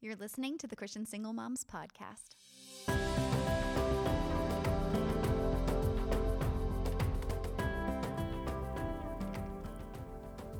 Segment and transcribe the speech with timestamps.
[0.00, 2.36] You're listening to the Christian Single Moms Podcast.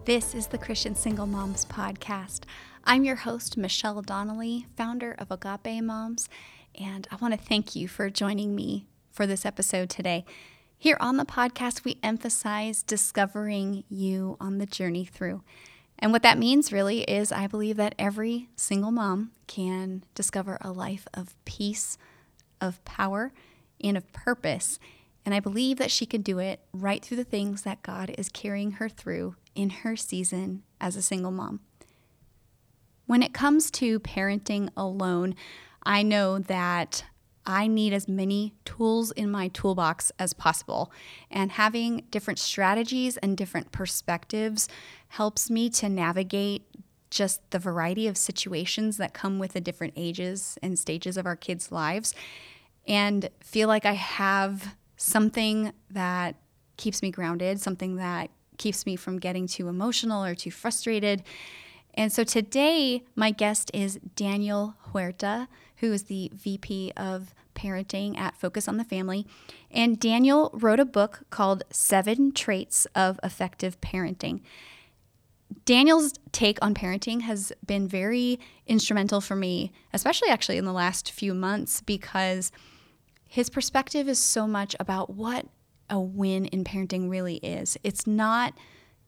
[0.06, 2.46] This is the Christian Single Moms Podcast.
[2.82, 6.28] I'm your host, Michelle Donnelly, founder of Agape Moms,
[6.76, 10.24] and I want to thank you for joining me for this episode today.
[10.76, 15.44] Here on the podcast, we emphasize discovering you on the journey through.
[15.98, 20.70] And what that means really is I believe that every single mom can discover a
[20.70, 21.98] life of peace,
[22.60, 23.32] of power,
[23.82, 24.78] and of purpose.
[25.24, 28.28] And I believe that she can do it right through the things that God is
[28.28, 31.60] carrying her through in her season as a single mom.
[33.06, 35.34] When it comes to parenting alone,
[35.82, 37.04] I know that
[37.48, 40.92] I need as many tools in my toolbox as possible.
[41.30, 44.68] And having different strategies and different perspectives
[45.08, 46.66] helps me to navigate
[47.10, 51.36] just the variety of situations that come with the different ages and stages of our
[51.36, 52.14] kids' lives
[52.86, 56.34] and feel like I have something that
[56.76, 61.22] keeps me grounded, something that keeps me from getting too emotional or too frustrated.
[61.94, 65.48] And so today, my guest is Daniel Huerta,
[65.80, 69.26] who is the VP of parenting at Focus on the Family.
[69.70, 74.40] And Daniel wrote a book called Seven Traits of Effective Parenting.
[75.64, 81.10] Daniel's take on parenting has been very instrumental for me, especially actually in the last
[81.10, 82.52] few months, because
[83.26, 85.46] his perspective is so much about what
[85.90, 87.76] a win in parenting really is.
[87.82, 88.54] It's not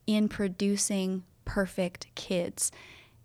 [0.07, 2.71] in producing perfect kids.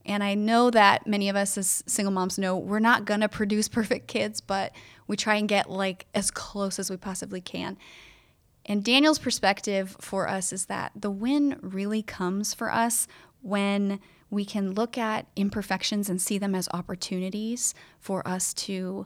[0.06, 3.30] And I know that many of us as single moms know we're not going to
[3.30, 4.73] produce perfect kids, but
[5.08, 7.78] we try and get like as close as we possibly can.
[8.66, 13.08] And Daniel's perspective for us is that the win really comes for us
[13.42, 14.00] when
[14.31, 19.06] we can look at imperfections and see them as opportunities for us to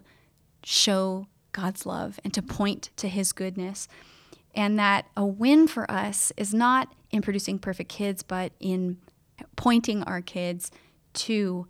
[0.64, 3.86] show God's love and to point to his goodness.
[4.54, 8.96] And that a win for us is not in producing perfect kids, but in
[9.56, 10.70] pointing our kids
[11.14, 11.66] to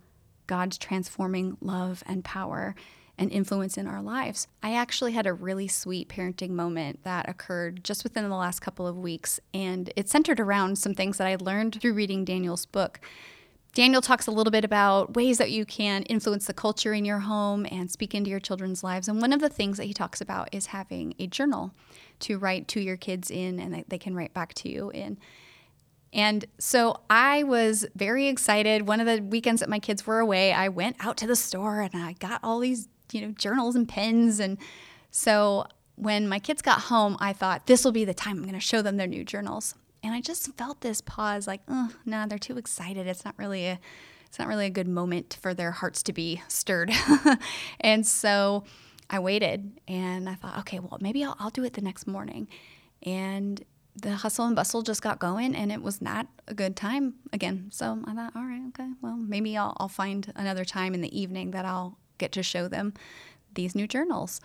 [0.46, 2.74] God's transforming love and power
[3.16, 4.48] and influence in our lives.
[4.62, 8.86] I actually had a really sweet parenting moment that occurred just within the last couple
[8.86, 13.00] of weeks, and it centered around some things that I learned through reading Daniel's book.
[13.72, 17.20] Daniel talks a little bit about ways that you can influence the culture in your
[17.20, 19.06] home and speak into your children's lives.
[19.06, 21.72] And one of the things that he talks about is having a journal
[22.20, 25.18] to write to your kids in and they can write back to you in.
[26.12, 28.88] And so I was very excited.
[28.88, 31.80] One of the weekends that my kids were away, I went out to the store
[31.80, 34.40] and I got all these, you know, journals and pens.
[34.40, 34.58] And
[35.10, 38.54] so when my kids got home, I thought this will be the time I'm going
[38.54, 39.74] to show them their new journals.
[40.02, 43.06] And I just felt this pause like, oh, no, nah, they're too excited.
[43.06, 43.78] It's not really a
[44.26, 46.92] it's not really a good moment for their hearts to be stirred.
[47.80, 48.62] and so
[49.10, 52.46] I waited and I thought, okay, well, maybe I'll, I'll do it the next morning.
[53.02, 53.64] And
[53.96, 57.68] the hustle and bustle just got going and it was not a good time again.
[57.70, 61.18] So I thought, all right, okay, well, maybe I'll, I'll find another time in the
[61.18, 62.94] evening that I'll get to show them
[63.54, 64.40] these new journals.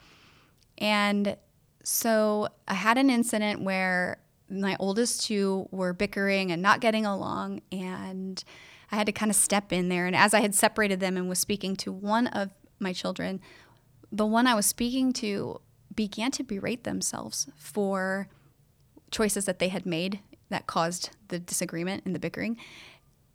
[0.77, 1.37] And
[1.83, 4.17] so I had an incident where
[4.49, 7.61] my oldest two were bickering and not getting along.
[7.71, 8.43] And
[8.91, 10.07] I had to kind of step in there.
[10.07, 13.41] And as I had separated them and was speaking to one of my children,
[14.11, 15.61] the one I was speaking to
[15.93, 18.27] began to berate themselves for
[19.15, 22.57] choices that they had made that caused the disagreement and the bickering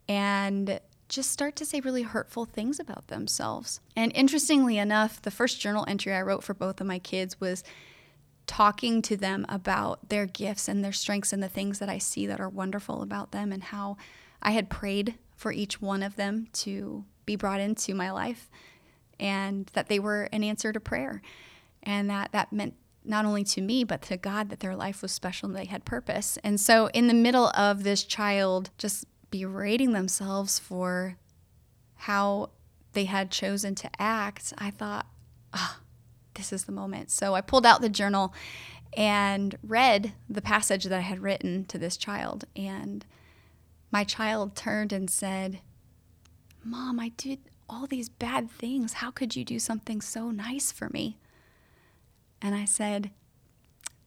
[0.07, 3.79] and just start to say really hurtful things about themselves.
[3.95, 7.63] And interestingly enough, the first journal entry I wrote for both of my kids was
[8.45, 12.27] talking to them about their gifts and their strengths and the things that I see
[12.27, 13.97] that are wonderful about them and how
[14.39, 18.51] I had prayed for each one of them to be brought into my life
[19.19, 21.23] and that they were an answer to prayer
[21.81, 25.11] and that that meant not only to me, but to God that their life was
[25.11, 26.37] special and they had purpose.
[26.43, 31.17] And so, in the middle of this child just berating themselves for
[31.95, 32.49] how
[32.93, 35.07] they had chosen to act, I thought,
[35.53, 35.77] oh,
[36.35, 37.11] this is the moment.
[37.11, 38.33] So, I pulled out the journal
[38.95, 42.45] and read the passage that I had written to this child.
[42.55, 43.05] And
[43.89, 45.59] my child turned and said,
[46.63, 47.39] Mom, I did
[47.69, 48.93] all these bad things.
[48.93, 51.17] How could you do something so nice for me?
[52.41, 53.11] And I said,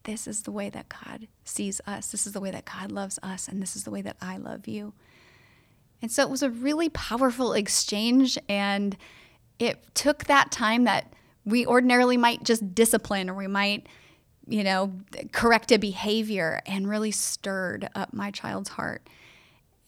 [0.05, 2.09] This is the way that God sees us.
[2.11, 3.49] This is the way that God loves us.
[3.49, 4.93] And this is the way that I love you.
[6.03, 8.39] And so it was a really powerful exchange.
[8.49, 8.97] And
[9.59, 11.13] it took that time that
[11.45, 13.87] we ordinarily might just discipline or we might,
[14.47, 14.93] you know,
[15.33, 19.09] correct a behavior and really stirred up my child's heart.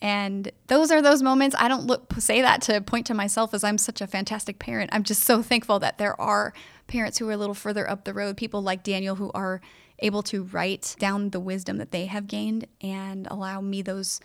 [0.03, 1.57] And those are those moments.
[1.59, 4.91] I don't look say that to point to myself as I'm such a fantastic parent.
[4.93, 6.53] I'm just so thankful that there are
[6.87, 9.61] parents who are a little further up the road, people like Daniel who are
[10.01, 14.21] able to write down the wisdom that they have gained and allow me those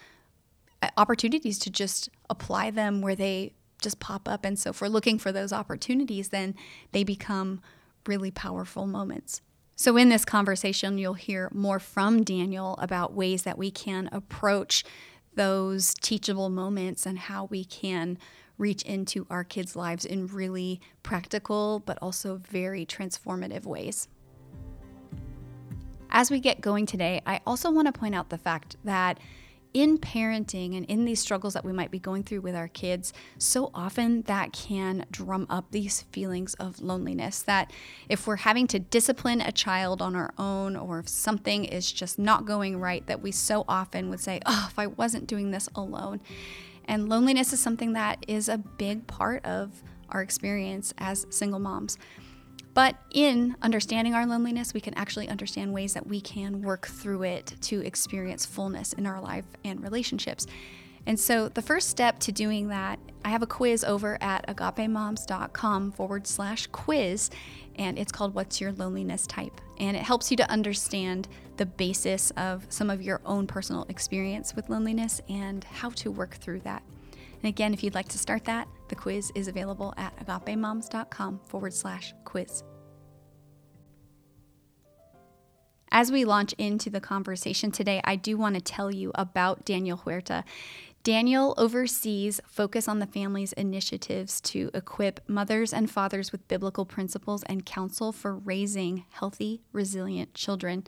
[0.82, 4.46] uh, opportunities to just apply them where they just pop up.
[4.46, 6.56] And so, if we're looking for those opportunities, then
[6.92, 7.62] they become
[8.06, 9.42] really powerful moments.
[9.76, 14.84] So, in this conversation, you'll hear more from Daniel about ways that we can approach
[15.34, 18.18] those teachable moments and how we can
[18.62, 24.08] reach into our kids' lives in really practical but also very transformative ways.
[26.12, 29.20] As we get going today, I also want to point out the fact that
[29.74, 33.14] in parenting and in these struggles that we might be going through with our kids,
[33.38, 37.42] so often that can drum up these feelings of loneliness.
[37.44, 37.72] That
[38.10, 42.20] if we're having to discipline a child on our own, or if something is just
[42.20, 45.70] not going right, that we so often would say, Oh, if I wasn't doing this
[45.74, 46.20] alone.
[46.86, 51.98] And loneliness is something that is a big part of our experience as single moms.
[52.74, 57.24] But in understanding our loneliness, we can actually understand ways that we can work through
[57.24, 60.48] it to experience fullness in our life and relationships.
[61.06, 65.92] And so, the first step to doing that, I have a quiz over at agapemoms.com
[65.94, 67.30] forward slash quiz,
[67.76, 69.60] and it's called What's Your Loneliness Type?
[69.80, 71.28] And it helps you to understand
[71.58, 76.36] the basis of some of your own personal experience with loneliness and how to work
[76.36, 76.84] through that.
[77.44, 81.74] And again, if you'd like to start that, the quiz is available at agapemoms.com forward
[81.74, 82.64] slash quiz.
[85.94, 89.98] As we launch into the conversation today, I do want to tell you about Daniel
[89.98, 90.46] Huerta.
[91.04, 97.42] Daniel oversees Focus on the Family's initiatives to equip mothers and fathers with biblical principles
[97.44, 100.84] and counsel for raising healthy, resilient children.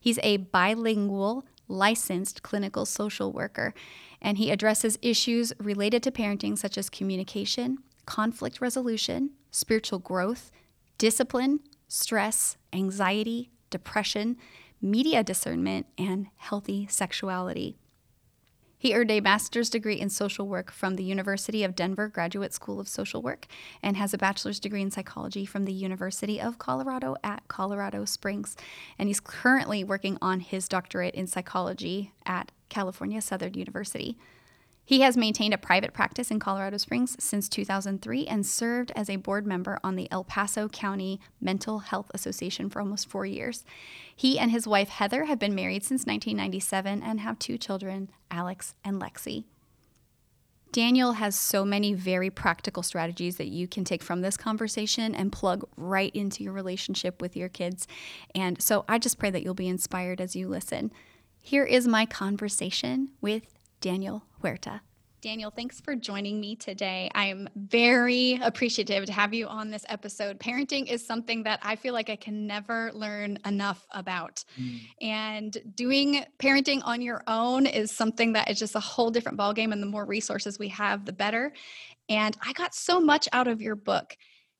[0.00, 3.72] He's a bilingual, licensed clinical social worker,
[4.20, 10.50] and he addresses issues related to parenting such as communication, conflict resolution, spiritual growth,
[10.98, 14.36] discipline, stress, anxiety, depression,
[14.80, 17.76] media discernment, and healthy sexuality.
[18.82, 22.80] He earned a master's degree in social work from the University of Denver Graduate School
[22.80, 23.46] of Social Work
[23.80, 28.56] and has a bachelor's degree in psychology from the University of Colorado at Colorado Springs.
[28.98, 34.18] And he's currently working on his doctorate in psychology at California Southern University.
[34.84, 39.16] He has maintained a private practice in Colorado Springs since 2003 and served as a
[39.16, 43.64] board member on the El Paso County Mental Health Association for almost four years.
[44.14, 48.74] He and his wife Heather have been married since 1997 and have two children, Alex
[48.84, 49.44] and Lexi.
[50.72, 55.30] Daniel has so many very practical strategies that you can take from this conversation and
[55.30, 57.86] plug right into your relationship with your kids.
[58.34, 60.90] And so I just pray that you'll be inspired as you listen.
[61.42, 63.42] Here is my conversation with
[63.82, 64.80] Daniel Huerta.
[65.20, 67.10] Daniel, thanks for joining me today.
[67.14, 70.38] I am very appreciative to have you on this episode.
[70.38, 74.44] Parenting is something that I feel like I can never learn enough about.
[74.60, 74.80] Mm.
[75.00, 79.72] And doing parenting on your own is something that is just a whole different ballgame.
[79.72, 81.52] And the more resources we have, the better.
[82.08, 84.16] And I got so much out of your book.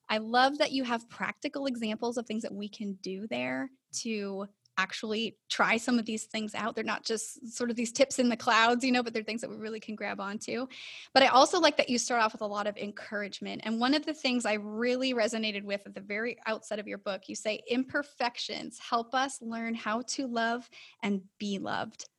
[0.09, 3.69] I love that you have practical examples of things that we can do there
[4.01, 4.47] to
[4.77, 6.75] actually try some of these things out.
[6.75, 9.41] They're not just sort of these tips in the clouds, you know, but they're things
[9.41, 10.67] that we really can grab onto.
[11.13, 13.61] But I also like that you start off with a lot of encouragement.
[13.65, 16.97] And one of the things I really resonated with at the very outset of your
[16.97, 20.69] book, you say imperfections help us learn how to love
[21.01, 22.09] and be loved.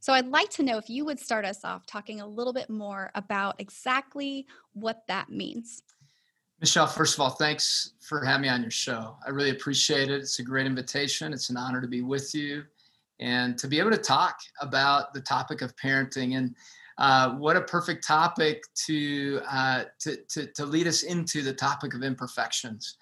[0.00, 2.70] So I'd like to know if you would start us off talking a little bit
[2.70, 5.82] more about exactly what that means.
[6.60, 9.16] Michelle, first of all, thanks for having me on your show.
[9.24, 10.20] I really appreciate it.
[10.20, 11.32] It's a great invitation.
[11.32, 12.64] It's an honor to be with you
[13.20, 16.36] and to be able to talk about the topic of parenting.
[16.36, 16.56] And
[16.98, 21.94] uh, what a perfect topic to, uh, to, to, to lead us into the topic
[21.94, 22.96] of imperfections.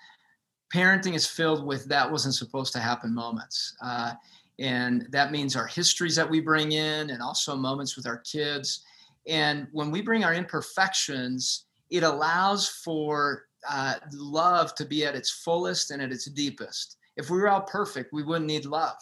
[0.75, 3.75] Parenting is filled with that wasn't supposed to happen moments.
[3.83, 4.13] Uh,
[4.59, 8.85] and that means our histories that we bring in and also moments with our kids.
[9.27, 15.31] And when we bring our imperfections, it allows for uh, love to be at its
[15.31, 16.97] fullest and at its deepest.
[17.17, 18.99] If we were all perfect, we wouldn't need love.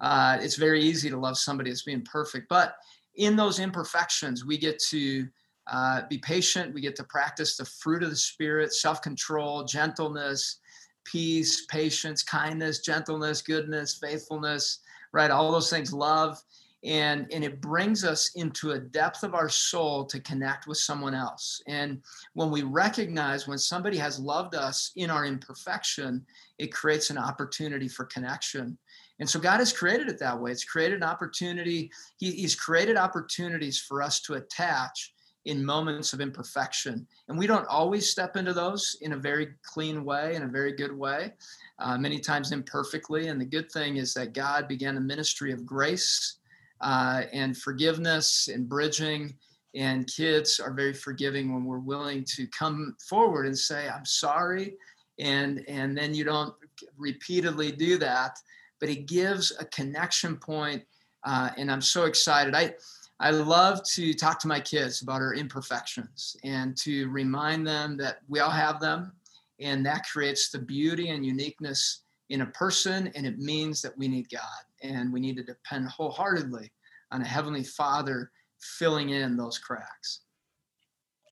[0.00, 2.76] Uh, it's very easy to love somebody that's being perfect, but
[3.14, 5.26] in those imperfections, we get to
[5.72, 6.74] uh, be patient.
[6.74, 10.60] We get to practice the fruit of the spirit, self-control, gentleness,
[11.04, 14.80] peace, patience, kindness, gentleness, goodness, faithfulness,
[15.12, 15.30] right?
[15.30, 16.40] All those things, love
[16.84, 21.14] and and it brings us into a depth of our soul to connect with someone
[21.14, 22.00] else and
[22.34, 26.24] when we recognize when somebody has loved us in our imperfection
[26.58, 28.76] it creates an opportunity for connection
[29.18, 30.50] And so God has created it that way.
[30.50, 31.90] It's created an opportunity.
[32.18, 35.12] He, he's created opportunities for us to attach
[35.46, 37.06] in moments of imperfection.
[37.28, 40.72] And we don't always step into those in a very clean way, in a very
[40.72, 41.32] good way,
[41.78, 43.28] uh, many times imperfectly.
[43.28, 46.38] And the good thing is that God began a ministry of grace
[46.80, 49.34] uh, and forgiveness and bridging.
[49.74, 54.74] And kids are very forgiving when we're willing to come forward and say, I'm sorry.
[55.18, 56.54] And, and then you don't
[56.96, 58.38] repeatedly do that,
[58.80, 60.82] but it gives a connection point,
[61.24, 62.54] uh, and I'm so excited.
[62.54, 62.74] I,
[63.18, 68.18] I love to talk to my kids about our imperfections and to remind them that
[68.28, 69.12] we all have them,
[69.58, 74.08] and that creates the beauty and uniqueness in a person, and it means that we
[74.08, 76.70] need God and we need to depend wholeheartedly
[77.12, 78.30] on a Heavenly Father
[78.78, 80.20] filling in those cracks.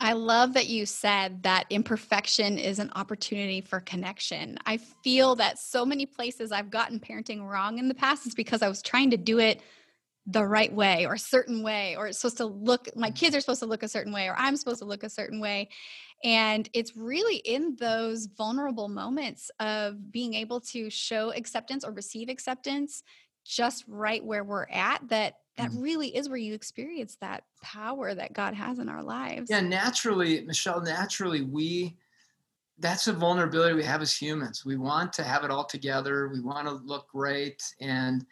[0.00, 4.58] I love that you said that imperfection is an opportunity for connection.
[4.66, 8.60] I feel that so many places I've gotten parenting wrong in the past is because
[8.60, 9.62] I was trying to do it
[10.26, 13.40] the right way or a certain way or it's supposed to look my kids are
[13.40, 15.68] supposed to look a certain way or I'm supposed to look a certain way
[16.24, 22.30] and it's really in those vulnerable moments of being able to show acceptance or receive
[22.30, 23.02] acceptance
[23.44, 25.82] just right where we're at that that mm-hmm.
[25.82, 29.48] really is where you experience that power that God has in our lives.
[29.50, 31.96] Yeah, naturally, Michelle, naturally we
[32.78, 34.64] that's a vulnerability we have as humans.
[34.64, 36.28] We want to have it all together.
[36.28, 38.26] We want to look great and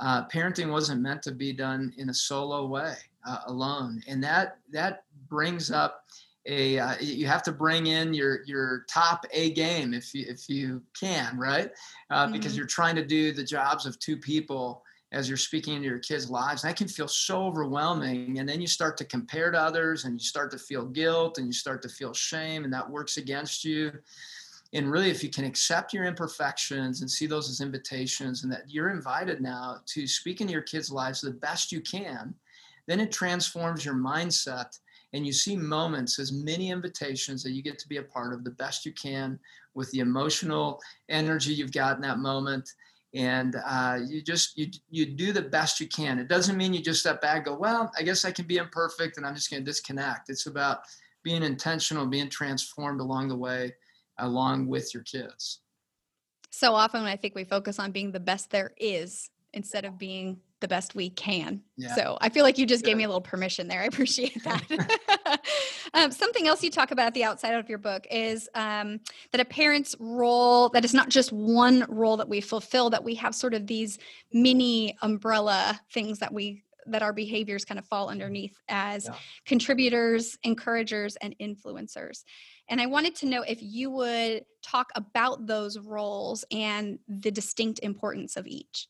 [0.00, 2.94] uh, parenting wasn't meant to be done in a solo way
[3.26, 6.04] uh, alone and that that brings up
[6.46, 10.48] a uh, you have to bring in your your top a game if you if
[10.48, 11.70] you can right
[12.10, 12.32] uh, mm-hmm.
[12.32, 15.98] because you're trying to do the jobs of two people as you're speaking into your
[15.98, 16.62] kids' lives.
[16.62, 18.38] That can feel so overwhelming.
[18.38, 21.46] And then you start to compare to others and you start to feel guilt and
[21.46, 23.92] you start to feel shame, and that works against you.
[24.72, 28.64] And really, if you can accept your imperfections and see those as invitations, and that
[28.68, 32.34] you're invited now to speak into your kids' lives the best you can,
[32.86, 34.78] then it transforms your mindset.
[35.16, 38.44] And you see moments as many invitations that you get to be a part of
[38.44, 39.38] the best you can
[39.74, 42.70] with the emotional energy you've got in that moment.
[43.14, 46.18] And uh, you just you you do the best you can.
[46.18, 49.16] It doesn't mean you just step back go well i guess i can be imperfect
[49.16, 50.28] and i'm just going to disconnect.
[50.28, 50.80] It's about
[51.22, 53.74] being intentional being transformed along the way
[54.18, 55.60] along with your kids.
[56.50, 60.38] So often i think we focus on being the best there is instead of being
[60.60, 61.60] the best we can.
[61.76, 61.94] Yeah.
[61.94, 63.82] So I feel like you just gave me a little permission there.
[63.82, 65.40] I appreciate that.
[65.94, 69.00] um, something else you talk about at the outside of your book is um,
[69.32, 73.14] that a parent's role, that is not just one role that we fulfill, that we
[73.16, 73.98] have sort of these
[74.32, 79.14] mini umbrella things that we that our behaviors kind of fall underneath as yeah.
[79.44, 82.22] contributors, encouragers, and influencers.
[82.68, 87.80] And I wanted to know if you would talk about those roles and the distinct
[87.82, 88.86] importance of each.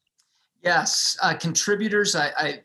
[0.66, 2.60] Yes, uh, contributors, I, I,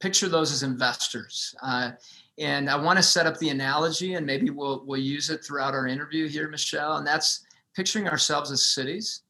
[0.00, 1.54] picture those as investors.
[1.62, 1.90] Uh,
[2.38, 5.74] and I want to set up the analogy, and maybe we'll, we'll use it throughout
[5.74, 6.96] our interview here, Michelle.
[6.96, 7.44] And that's
[7.76, 9.20] picturing ourselves as cities.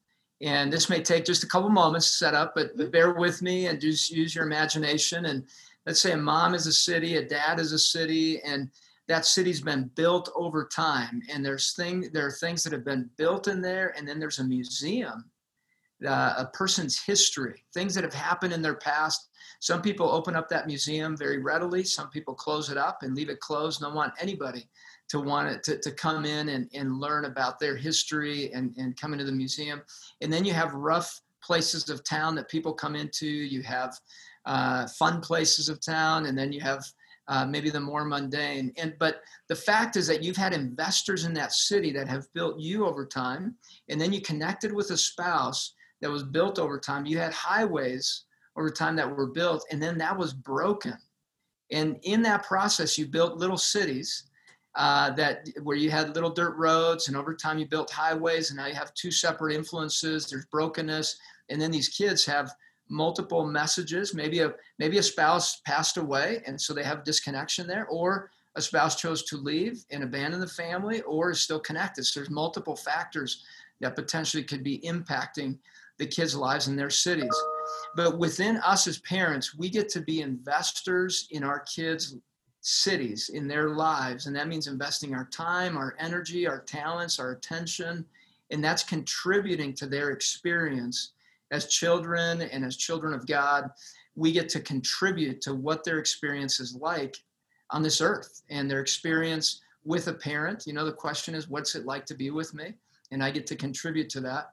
[0.40, 3.42] And this may take just a couple moments to set up, but, but bear with
[3.42, 5.26] me and just use your imagination.
[5.26, 5.42] And
[5.84, 8.70] let's say a mom is a city, a dad is a city, and
[9.08, 11.22] that city's been built over time.
[11.28, 14.38] And there's thing there are things that have been built in there, and then there's
[14.38, 15.24] a museum
[16.06, 19.28] uh, a person's history, things that have happened in their past.
[19.60, 21.84] Some people open up that museum very readily.
[21.84, 23.80] Some people close it up and leave it closed.
[23.80, 24.68] Don't want anybody
[25.08, 28.96] to want it to, to come in and, and learn about their history and, and
[28.96, 29.82] come into the museum.
[30.20, 33.26] And then you have rough places of town that people come into.
[33.26, 33.98] You have
[34.46, 36.84] uh, fun places of town, and then you have
[37.28, 38.72] uh, maybe the more mundane.
[38.76, 42.58] And but the fact is that you've had investors in that city that have built
[42.58, 43.54] you over time,
[43.88, 47.06] and then you connected with a spouse that was built over time.
[47.06, 48.24] You had highways
[48.56, 50.98] over time that were built, and then that was broken.
[51.70, 54.24] And in that process, you built little cities
[54.74, 58.58] uh, that where you had little dirt roads, and over time you built highways, and
[58.58, 60.28] now you have two separate influences.
[60.28, 61.16] There's brokenness,
[61.48, 62.52] and then these kids have
[62.90, 64.12] multiple messages.
[64.12, 68.60] Maybe a maybe a spouse passed away, and so they have disconnection there, or a
[68.60, 72.04] spouse chose to leave and abandon the family, or is still connected.
[72.04, 73.44] So there's multiple factors
[73.80, 75.58] that potentially could be impacting
[76.02, 77.34] the kids' lives in their cities.
[77.94, 82.16] But within us as parents, we get to be investors in our kids'
[82.60, 84.26] cities, in their lives.
[84.26, 88.04] And that means investing our time, our energy, our talents, our attention.
[88.50, 91.12] And that's contributing to their experience
[91.52, 93.70] as children and as children of God.
[94.16, 97.16] We get to contribute to what their experience is like
[97.70, 100.64] on this earth and their experience with a parent.
[100.66, 102.74] You know, the question is, what's it like to be with me?
[103.12, 104.52] And I get to contribute to that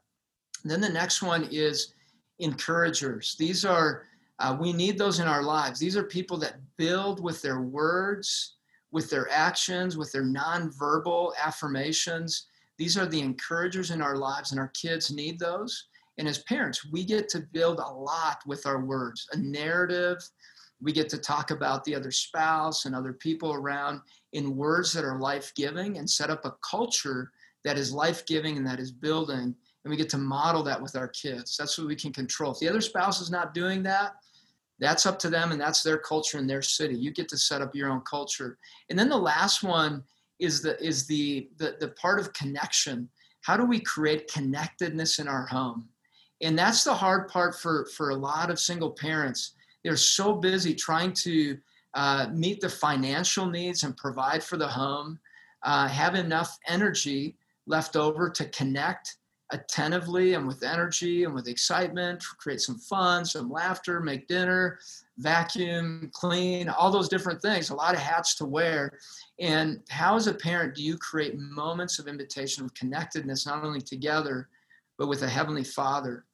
[0.66, 1.94] then the next one is
[2.40, 3.36] encouragers.
[3.38, 4.04] These are,
[4.40, 5.80] uh, we need those in our lives.
[5.80, 8.56] These are people that build with their words,
[8.92, 12.48] with their actions, with their nonverbal affirmations.
[12.78, 15.88] These are the encouragers in our lives, and our kids need those.
[16.18, 20.18] And as parents, we get to build a lot with our words, a narrative.
[20.82, 24.02] We get to talk about the other spouse and other people around
[24.34, 27.32] in words that are life giving and set up a culture
[27.64, 29.56] that is life giving and that is building.
[29.84, 31.56] And we get to model that with our kids.
[31.58, 32.52] That's what we can control.
[32.52, 34.14] If the other spouse is not doing that,
[34.80, 36.96] that's up to them and that's their culture in their city.
[36.96, 38.58] You get to set up your own culture.
[38.90, 40.04] And then the last one
[40.40, 43.10] is the is the the, the part of connection.
[43.42, 45.90] How do we create connectedness in our home?
[46.42, 49.54] And that's the hard part for for a lot of single parents.
[49.84, 51.58] They're so busy trying to
[51.94, 55.20] uh, meet the financial needs and provide for the home,
[55.64, 59.18] uh, have enough energy left over to connect
[59.52, 64.80] attentively and with energy and with excitement, create some fun, some laughter, make dinner,
[65.18, 69.00] vacuum, clean, all those different things, a lot of hats to wear.
[69.40, 73.82] And how, as a parent, do you create moments of invitation of connectedness, not only
[73.82, 74.50] together,
[74.98, 76.26] but with a Heavenly Father?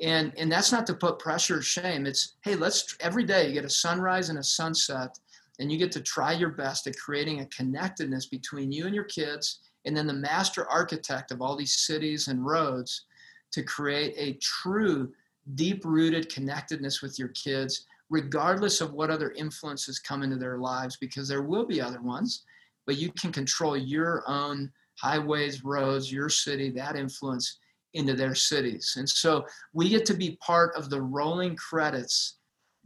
[0.00, 2.06] And, and that's not to put pressure or shame.
[2.06, 5.18] It's, hey, let's every day you get a sunrise and a sunset,
[5.58, 9.04] and you get to try your best at creating a connectedness between you and your
[9.04, 13.06] kids and then the master architect of all these cities and roads
[13.52, 15.12] to create a true
[15.54, 20.96] deep rooted connectedness with your kids regardless of what other influences come into their lives
[21.00, 22.44] because there will be other ones
[22.86, 27.58] but you can control your own highways roads your city that influence
[27.94, 28.94] into their cities.
[28.96, 32.36] And so we get to be part of the rolling credits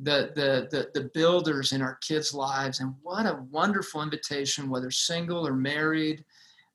[0.00, 4.90] the the the, the builders in our kids lives and what a wonderful invitation whether
[4.90, 6.24] single or married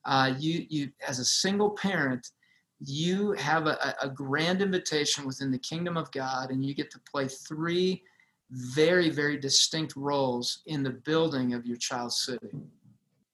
[0.06, 2.27] uh, you you as a single parent
[2.82, 7.00] you have a, a grand invitation within the kingdom of god and you get to
[7.12, 8.01] play three
[8.51, 12.48] very very distinct roles in the building of your child's city.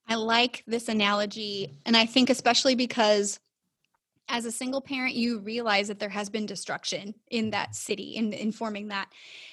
[0.08, 3.40] I like this analogy and i think especially because
[4.28, 8.34] as a single parent you realize that there has been destruction in that city in,
[8.34, 9.10] in forming that.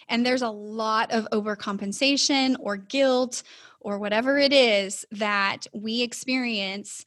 [0.08, 3.42] And there's a lot of overcompensation or guilt
[3.84, 7.04] or whatever it is that we experience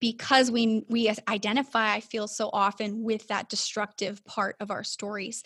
[0.00, 5.42] because we we identify i feel so often with that destructive part of our stories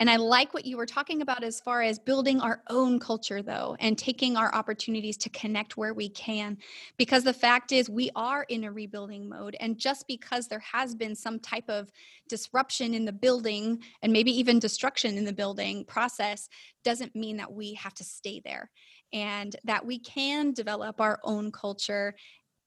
[0.00, 3.42] and I like what you were talking about as far as building our own culture,
[3.42, 6.58] though, and taking our opportunities to connect where we can.
[6.96, 9.56] Because the fact is, we are in a rebuilding mode.
[9.60, 11.92] And just because there has been some type of
[12.28, 16.48] disruption in the building and maybe even destruction in the building process,
[16.82, 18.70] doesn't mean that we have to stay there
[19.14, 22.14] and that we can develop our own culture.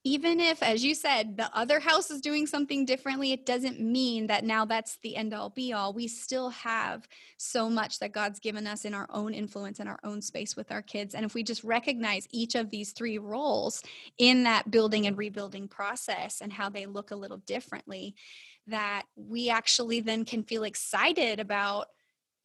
[0.06, 4.28] Even if as you said the other house is doing something differently it doesn't mean
[4.28, 5.92] that now that's the end all be all.
[5.92, 7.06] We still have
[7.36, 10.72] so much that god's given us in our own influence and our own space with
[10.72, 11.14] our kids.
[11.14, 13.84] And if we just recognize each of these three roles
[14.18, 18.16] in that building and rebuilding process and how they look a little differently
[18.68, 21.88] that we actually then can feel excited about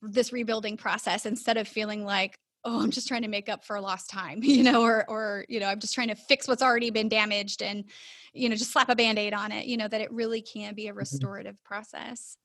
[0.03, 3.81] this rebuilding process instead of feeling like oh i'm just trying to make up for
[3.81, 6.91] lost time you know or or you know i'm just trying to fix what's already
[6.91, 7.85] been damaged and
[8.33, 10.87] you know just slap a band-aid on it you know that it really can be
[10.87, 10.99] a mm-hmm.
[10.99, 12.37] restorative process.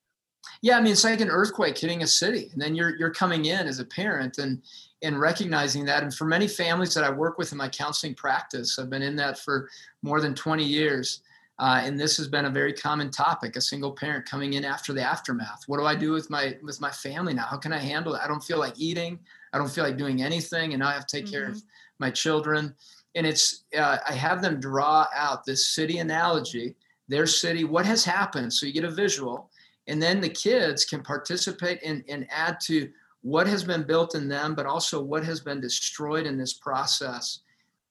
[0.62, 3.46] Yeah i mean it's like an earthquake hitting a city and then you're you're coming
[3.46, 4.62] in as a parent and
[5.02, 8.80] and recognizing that and for many families that i work with in my counseling practice
[8.80, 9.70] i've been in that for
[10.04, 11.22] more than 20 years
[11.60, 14.94] uh, and this has been a very common topic a single parent coming in after
[14.94, 15.64] the aftermath.
[15.66, 17.46] What do i do with my with my family now?
[17.46, 18.22] How can i handle it?
[18.24, 19.20] I don't feel like eating
[19.54, 21.34] I don't feel like doing anything, and now I have to take mm-hmm.
[21.34, 21.68] care of mm-hmm.
[22.00, 22.76] my children.
[23.16, 26.76] And it's uh, I have them draw out this city analogy,
[27.08, 29.50] their city, what has happened, so you get a visual,
[29.88, 32.90] and then the kids can participate and, and add to
[33.22, 37.40] what has been built in them, but also what has been destroyed in this process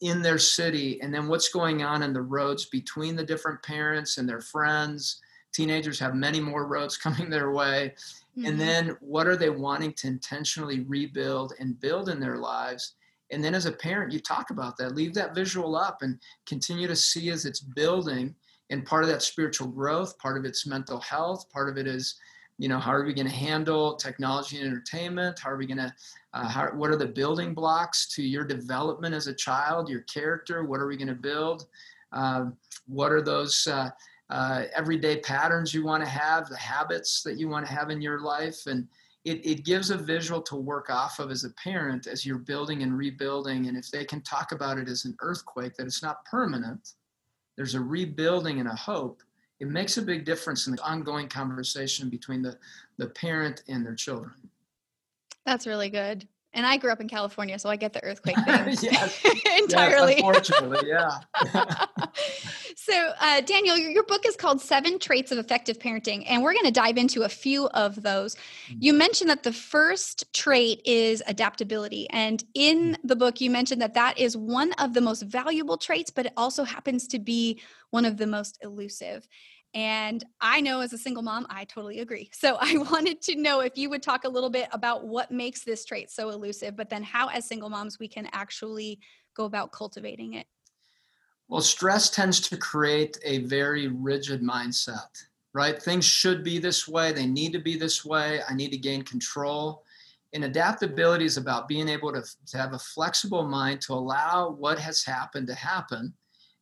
[0.03, 4.19] in their city, and then what's going on in the roads between the different parents
[4.19, 5.21] and their friends.
[5.53, 7.95] Teenagers have many more roads coming their way
[8.37, 8.49] Mm-hmm.
[8.49, 12.95] And then what are they wanting to intentionally rebuild and build in their lives?
[13.31, 16.87] And then as a parent, you talk about that, leave that visual up and continue
[16.87, 18.35] to see as it's building.
[18.71, 22.17] And part of that spiritual growth, part of it's mental health, part of it is,
[22.59, 25.39] you know, how are we going to handle technology and entertainment?
[25.39, 25.93] How are we going to,
[26.35, 30.65] uh, how, what are the building blocks to your development as a child, your character?
[30.65, 31.67] What are we going to build?
[32.13, 32.47] Uh,
[32.87, 33.91] what are those, uh,
[34.31, 38.01] uh, everyday patterns you want to have, the habits that you want to have in
[38.01, 38.67] your life.
[38.67, 38.89] And
[39.25, 42.83] it, it gives a visual to work off of as a parent as you're building
[42.83, 43.67] and rebuilding.
[43.67, 46.95] And if they can talk about it as an earthquake, that it's not permanent,
[47.57, 49.23] there's a rebuilding and a hope.
[49.59, 52.59] it makes a big difference in the ongoing conversation between the,
[52.99, 54.35] the parent and their children.
[55.47, 56.29] That's really good.
[56.53, 58.47] And I grew up in California, so I get the earthquake thing
[58.83, 59.25] yes.
[59.59, 60.17] entirely.
[60.17, 61.19] Yes, unfortunately, yeah.
[62.87, 66.53] so, uh, Daniel, your, your, book is called Seven Traits of Effective Parenting, and we're
[66.53, 68.37] going to dive into a few of those.
[68.37, 68.77] Mm-hmm.
[68.79, 72.09] You mentioned that the first trait is adaptability.
[72.11, 73.07] And in mm-hmm.
[73.07, 76.33] the book, you mentioned that that is one of the most valuable traits, but it
[76.37, 79.27] also happens to be one of the most elusive.
[79.75, 82.31] And I know as a single mom, I totally agree.
[82.37, 85.65] So I wanted to know if you would talk a little bit about what makes
[85.65, 89.01] this trait so elusive, but then how, as single moms, we can actually
[89.35, 90.47] go about cultivating it.
[91.49, 95.81] Well, stress tends to create a very rigid mindset, right?
[95.81, 98.41] Things should be this way, they need to be this way.
[98.49, 99.85] I need to gain control.
[100.33, 104.79] And adaptability is about being able to, to have a flexible mind to allow what
[104.79, 106.13] has happened to happen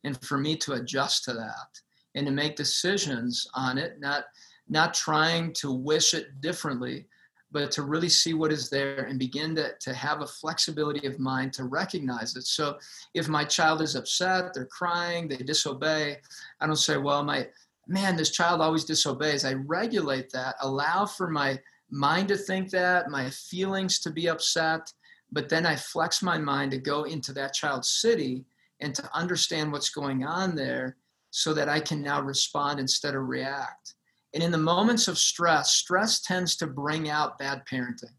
[0.05, 1.81] and for me to adjust to that
[2.15, 4.25] and to make decisions on it, not
[4.69, 7.07] not trying to wish it differently,
[7.55, 11.21] but to really see what is there and begin to, to have a flexibility of
[11.21, 12.45] mind to recognize it.
[12.45, 12.77] So
[13.15, 16.19] if my child is upset, they're crying, they disobey,
[16.61, 17.47] I don't say, well, my
[17.87, 19.45] man, this child always disobeys.
[19.45, 24.93] I regulate that, allow for my mind to think that, my feelings to be upset,
[25.31, 28.45] but then I flex my mind to go into that child's city
[28.81, 30.97] and to understand what's going on there
[31.31, 33.94] so that I can now respond instead of react.
[34.35, 38.13] And in the moments of stress, stress tends to bring out bad parenting.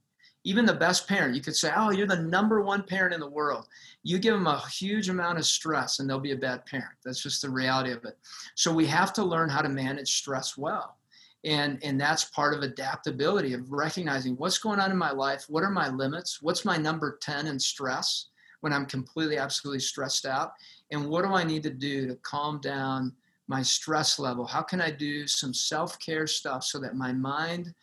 [0.46, 3.30] Even the best parent, you could say, Oh, you're the number one parent in the
[3.30, 3.68] world.
[4.04, 6.96] You give them a huge amount of stress and they'll be a bad parent.
[7.04, 8.18] That's just the reality of it.
[8.56, 10.98] So we have to learn how to manage stress well.
[11.44, 15.64] And, and that's part of adaptability of recognizing what's going on in my life what
[15.64, 18.30] are my limits what's my number 10 in stress
[18.62, 20.54] when i'm completely absolutely stressed out
[20.92, 23.14] and what do I need to do to calm down
[23.48, 24.46] my stress level?
[24.46, 27.74] How can I do some self care stuff so that my mind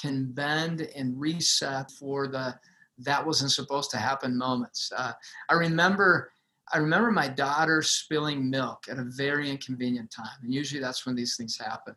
[0.00, 2.54] can bend and reset for the
[3.00, 4.92] that wasn't supposed to happen moments?
[4.96, 5.12] Uh,
[5.48, 6.32] I remember.
[6.70, 11.16] I remember my daughter spilling milk at a very inconvenient time, and usually that's when
[11.16, 11.94] these things happen,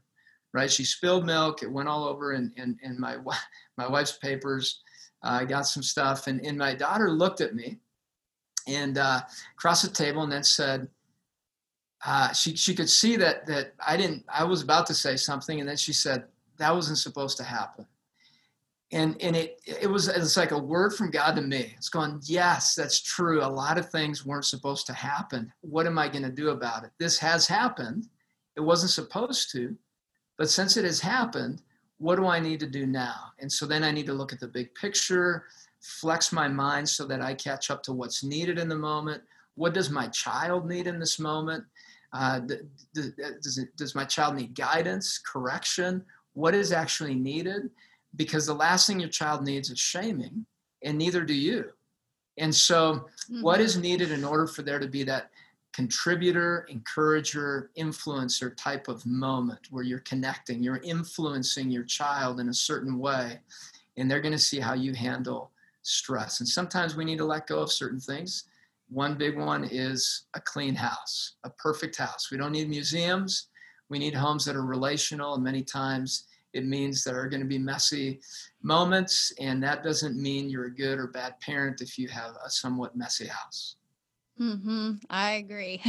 [0.54, 0.72] right?
[0.72, 3.18] She spilled milk; it went all over in, in, in my
[3.78, 4.82] my wife's papers.
[5.24, 7.80] Uh, I got some stuff, and, and my daughter looked at me,
[8.68, 9.22] and uh,
[9.58, 10.88] across the table and then said
[12.06, 15.60] uh, she she could see that that I didn't I was about to say something
[15.60, 16.26] and then she said
[16.58, 17.86] that wasn't supposed to happen.
[18.92, 21.74] And and it it was it's like a word from God to me.
[21.78, 23.44] It's going yes that's true.
[23.44, 25.52] A lot of things weren't supposed to happen.
[25.62, 26.92] What am I going to do about it?
[27.00, 28.08] This has happened.
[28.56, 29.76] It wasn't supposed to
[30.38, 31.62] but since it has happened
[32.00, 33.32] what do I need to do now?
[33.38, 35.46] And so then I need to look at the big picture
[35.82, 39.22] flex my mind so that I catch up to what's needed in the moment.
[39.56, 41.64] What does my child need in this moment?
[42.14, 42.42] Uh,
[42.94, 46.04] does, it, does my child need guidance, correction?
[46.34, 47.70] What is actually needed?
[48.16, 50.46] Because the last thing your child needs is shaming,
[50.84, 51.72] and neither do you.
[52.38, 53.42] And so, mm-hmm.
[53.42, 55.32] what is needed in order for there to be that
[55.74, 62.54] contributor, encourager, influencer type of moment where you're connecting, you're influencing your child in a
[62.54, 63.40] certain way,
[63.98, 66.40] and they're going to see how you handle stress.
[66.40, 68.46] And sometimes we need to let go of certain things.
[68.92, 72.30] One big one is a clean house, a perfect house.
[72.30, 73.48] We don't need museums.
[73.90, 75.36] We need homes that are relational.
[75.36, 78.20] And many times it means there are going to be messy
[78.62, 79.32] moments.
[79.40, 82.98] And that doesn't mean you're a good or bad parent if you have a somewhat
[82.98, 83.78] messy house.
[84.38, 84.94] Hmm.
[85.10, 85.82] I agree.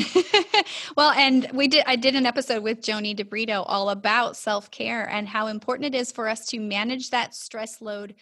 [0.97, 1.85] well, and we did.
[1.87, 5.99] I did an episode with Joni DeBrito all about self care and how important it
[5.99, 8.15] is for us to manage that stress load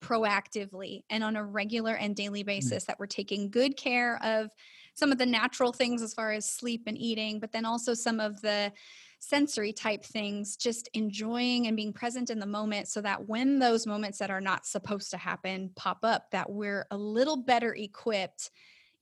[0.00, 2.46] proactively and on a regular and daily mm.
[2.46, 4.50] basis that we're taking good care of
[4.94, 8.20] some of the natural things as far as sleep and eating but then also some
[8.20, 8.72] of the
[9.18, 13.86] sensory type things just enjoying and being present in the moment so that when those
[13.86, 18.50] moments that are not supposed to happen pop up that we're a little better equipped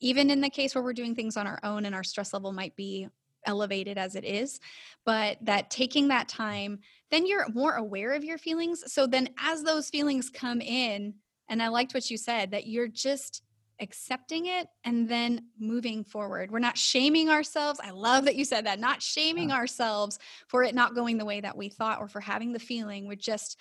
[0.01, 2.53] even in the case where we're doing things on our own and our stress level
[2.53, 3.09] might be
[3.47, 4.61] elevated as it is
[5.05, 6.79] but that taking that time
[7.11, 8.85] then you're more aware of your feelings.
[8.93, 11.15] So then as those feelings come in,
[11.49, 13.43] and I liked what you said, that you're just
[13.81, 16.51] accepting it and then moving forward.
[16.51, 17.81] We're not shaming ourselves.
[17.83, 19.57] I love that you said that, not shaming yeah.
[19.57, 23.07] ourselves for it not going the way that we thought or for having the feeling.
[23.07, 23.59] We're just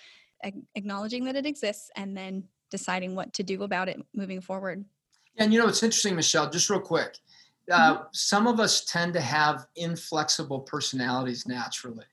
[0.76, 4.84] acknowledging that it exists and then deciding what to do about it moving forward.
[5.38, 7.18] And you know, it's interesting, Michelle, just real quick.
[7.72, 8.04] Uh, mm-hmm.
[8.12, 12.06] Some of us tend to have inflexible personalities naturally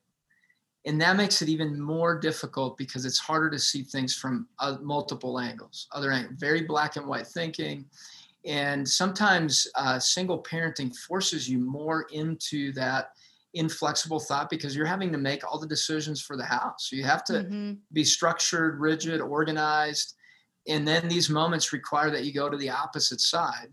[0.87, 4.77] and that makes it even more difficult because it's harder to see things from uh,
[4.83, 7.85] multiple angles other angles very black and white thinking
[8.45, 13.13] and sometimes uh, single parenting forces you more into that
[13.55, 16.91] inflexible thought because you're having to make all the decisions for the house.
[16.93, 17.73] You have to mm-hmm.
[17.93, 20.15] be structured, rigid, organized.
[20.67, 23.69] And then these moments require that you go to the opposite side.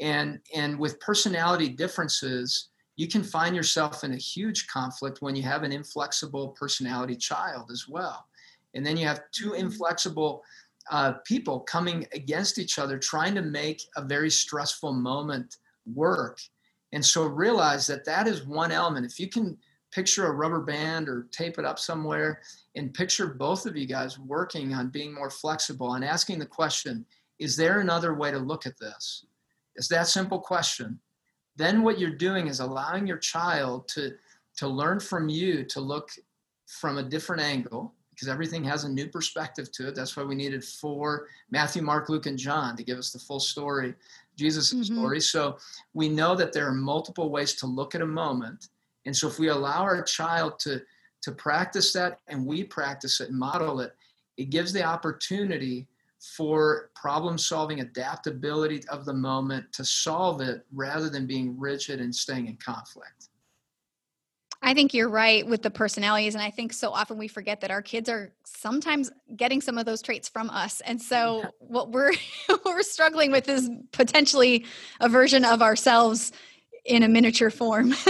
[0.00, 5.42] And and with personality differences, you can find yourself in a huge conflict when you
[5.42, 8.26] have an inflexible personality child as well.
[8.74, 9.66] And then you have two mm-hmm.
[9.66, 10.42] inflexible
[10.90, 15.56] uh, people coming against each other, trying to make a very stressful moment
[15.94, 16.38] work.
[16.92, 19.06] And so realize that that is one element.
[19.06, 19.58] If you can
[19.92, 22.40] picture a rubber band or tape it up somewhere
[22.76, 27.04] and picture both of you guys working on being more flexible and asking the question,
[27.38, 29.26] is there another way to look at this?
[29.76, 30.98] It's that simple question.
[31.56, 34.12] Then what you're doing is allowing your child to,
[34.56, 36.10] to learn from you to look
[36.66, 39.94] from a different angle because everything has a new perspective to it.
[39.94, 43.40] That's why we needed four Matthew, Mark, Luke, and John to give us the full
[43.40, 43.94] story,
[44.36, 44.94] Jesus' mm-hmm.
[44.94, 45.20] story.
[45.20, 45.58] So
[45.92, 48.68] we know that there are multiple ways to look at a moment.
[49.04, 50.80] And so if we allow our child to,
[51.22, 53.94] to practice that and we practice it and model it,
[54.38, 55.86] it gives the opportunity
[56.20, 62.14] for problem solving adaptability of the moment to solve it rather than being rigid and
[62.14, 63.28] staying in conflict.
[64.62, 66.34] I think you're right with the personalities.
[66.34, 69.86] And I think so often we forget that our kids are sometimes getting some of
[69.86, 70.80] those traits from us.
[70.80, 72.12] And so what we're
[72.46, 74.64] what we're struggling with is potentially
[75.00, 76.32] a version of ourselves
[76.84, 77.94] in a miniature form.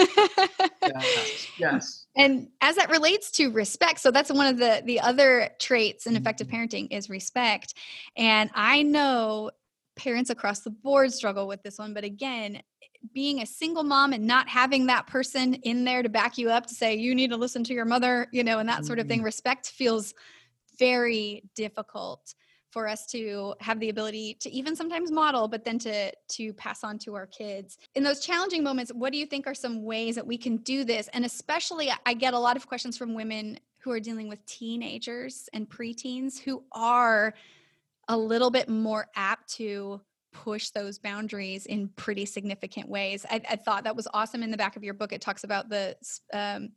[0.82, 1.46] yes.
[1.58, 2.05] yes.
[2.16, 6.16] And as that relates to respect, so that's one of the the other traits in
[6.16, 6.56] effective mm-hmm.
[6.56, 7.74] parenting is respect.
[8.16, 9.50] And I know
[9.96, 12.62] parents across the board struggle with this one, but again,
[13.12, 16.66] being a single mom and not having that person in there to back you up
[16.66, 19.06] to say you need to listen to your mother you know and that sort of
[19.06, 19.26] thing mm-hmm.
[19.26, 20.14] respect feels
[20.78, 22.34] very difficult
[22.76, 26.84] for us to have the ability to even sometimes model but then to to pass
[26.84, 30.14] on to our kids in those challenging moments what do you think are some ways
[30.14, 33.58] that we can do this and especially i get a lot of questions from women
[33.78, 37.32] who are dealing with teenagers and preteens who are
[38.08, 39.98] a little bit more apt to
[40.32, 43.24] push those boundaries in pretty significant ways.
[43.30, 44.42] I, I, thought that was awesome.
[44.42, 45.96] In the back of your book, it talks about the
[46.30, 46.72] um,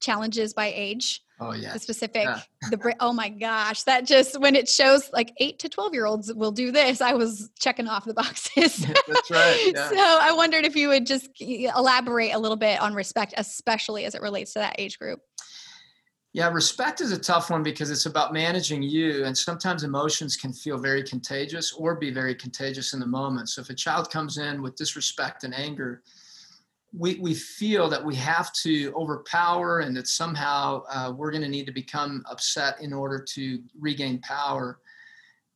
[0.00, 1.22] challenges by age.
[1.40, 1.72] Oh yeah.
[1.72, 2.24] The specific.
[2.24, 2.40] Yeah.
[2.70, 6.32] the oh my gosh, that just when it shows like eight to twelve year olds
[6.32, 8.78] will do this, I was checking off the boxes.
[9.08, 9.72] That's right.
[9.74, 9.88] Yeah.
[9.88, 14.14] so I wondered if you would just elaborate a little bit on respect, especially as
[14.14, 15.20] it relates to that age group.
[16.32, 20.52] Yeah, respect is a tough one because it's about managing you, and sometimes emotions can
[20.52, 23.48] feel very contagious or be very contagious in the moment.
[23.48, 26.02] So if a child comes in with disrespect and anger,
[26.92, 31.48] we, we feel that we have to overpower and that somehow uh, we're going to
[31.48, 34.80] need to become upset in order to regain power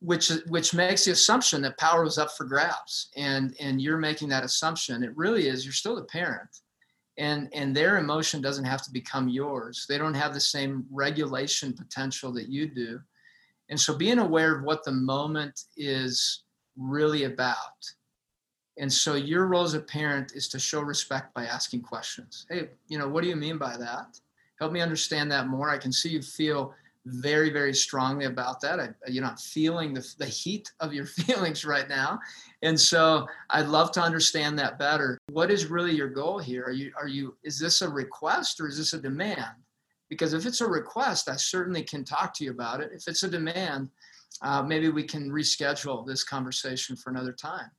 [0.05, 3.09] which which makes the assumption that power was up for grabs.
[3.15, 5.03] And and you're making that assumption.
[5.03, 6.49] It really is you're still the parent.
[7.17, 9.85] And and their emotion doesn't have to become yours.
[9.87, 12.99] They don't have the same regulation potential that you do.
[13.69, 16.43] And so being aware of what the moment is
[16.77, 17.55] really about
[18.77, 22.45] and so your role as a parent is to show respect by asking questions.
[22.49, 24.19] Hey you know what do you mean by that?
[24.59, 25.69] Help me understand that more.
[25.69, 26.73] I can see you feel
[27.05, 28.79] very very strongly about that.
[28.79, 32.19] I, you know i'm feeling the, the heat of your feelings right now.
[32.61, 35.17] And so i'd love to understand that better.
[35.31, 36.63] What is really your goal here?
[36.63, 39.55] Are you are you is this a request or is this a demand?
[40.09, 42.91] Because if it's a request i certainly can talk to you about it.
[42.93, 43.89] If it's a demand
[44.41, 47.71] uh, maybe we can reschedule this conversation for another time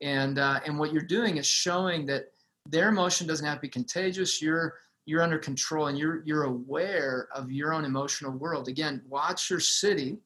[0.00, 2.32] and uh, and what you're doing is showing that
[2.66, 4.40] their emotion doesn't have to be contagious.
[4.40, 4.74] You're
[5.06, 8.68] you're under control and you're you're aware of your own emotional world.
[8.68, 10.18] Again watch your city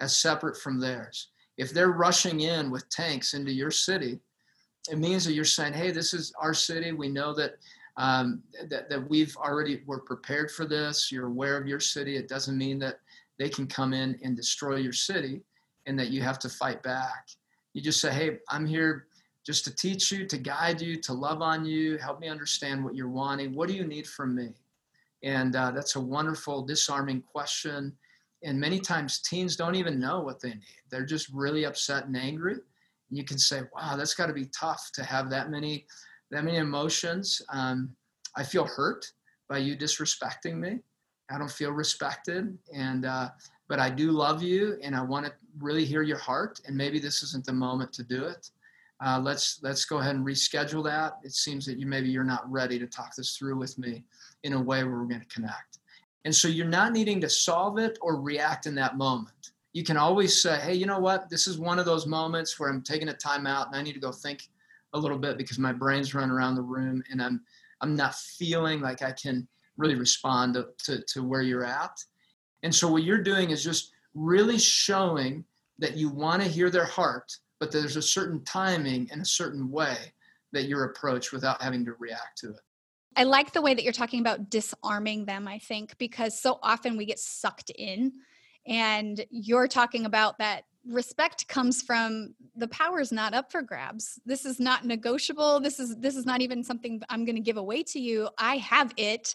[0.00, 1.28] as separate from theirs.
[1.56, 4.18] If they're rushing in with tanks into your city
[4.90, 6.92] it means that you're saying hey this is our city.
[6.92, 7.54] We know that
[7.96, 11.10] um, that, that we've already we're prepared for this.
[11.10, 12.16] You're aware of your city.
[12.16, 13.00] It doesn't mean that
[13.38, 15.40] they can come in and destroy your city
[15.86, 17.28] and that you have to fight back
[17.76, 19.06] you just say hey i'm here
[19.46, 22.96] just to teach you, to guide you, to love on you, help me understand what
[22.96, 23.54] you're wanting.
[23.54, 24.48] What do you need from me?
[25.22, 27.92] And uh, that's a wonderful, disarming question.
[28.42, 30.82] And many times teens don't even know what they need.
[30.90, 32.54] They're just really upset and angry.
[32.54, 35.86] And you can say, wow, that's got to be tough to have that many,
[36.32, 37.40] that many emotions.
[37.50, 37.94] Um,
[38.36, 39.06] I feel hurt
[39.48, 40.80] by you disrespecting me.
[41.30, 42.58] I don't feel respected.
[42.74, 43.28] And, uh,
[43.68, 46.60] but I do love you and I want to really hear your heart.
[46.66, 48.50] And maybe this isn't the moment to do it
[49.04, 51.18] uh, let's let's go ahead and reschedule that.
[51.22, 54.04] It seems that you maybe you're not ready to talk this through with me
[54.42, 55.78] in a way where we're going to connect.
[56.24, 59.52] And so you're not needing to solve it or react in that moment.
[59.74, 61.28] You can always say, hey, you know what?
[61.28, 63.92] This is one of those moments where I'm taking a time out and I need
[63.92, 64.48] to go think
[64.94, 67.42] a little bit because my brain's running around the room and I'm
[67.82, 72.02] I'm not feeling like I can really respond to, to, to where you're at.
[72.62, 75.44] And so what you're doing is just really showing
[75.78, 79.70] that you want to hear their heart, but there's a certain timing and a certain
[79.70, 79.96] way
[80.52, 82.60] that you're approached without having to react to it.
[83.14, 86.96] I like the way that you're talking about disarming them, I think, because so often
[86.96, 88.12] we get sucked in.
[88.66, 94.20] And you're talking about that respect comes from the power is not up for grabs.
[94.26, 95.60] This is not negotiable.
[95.60, 98.28] This is this is not even something I'm going to give away to you.
[98.38, 99.34] I have it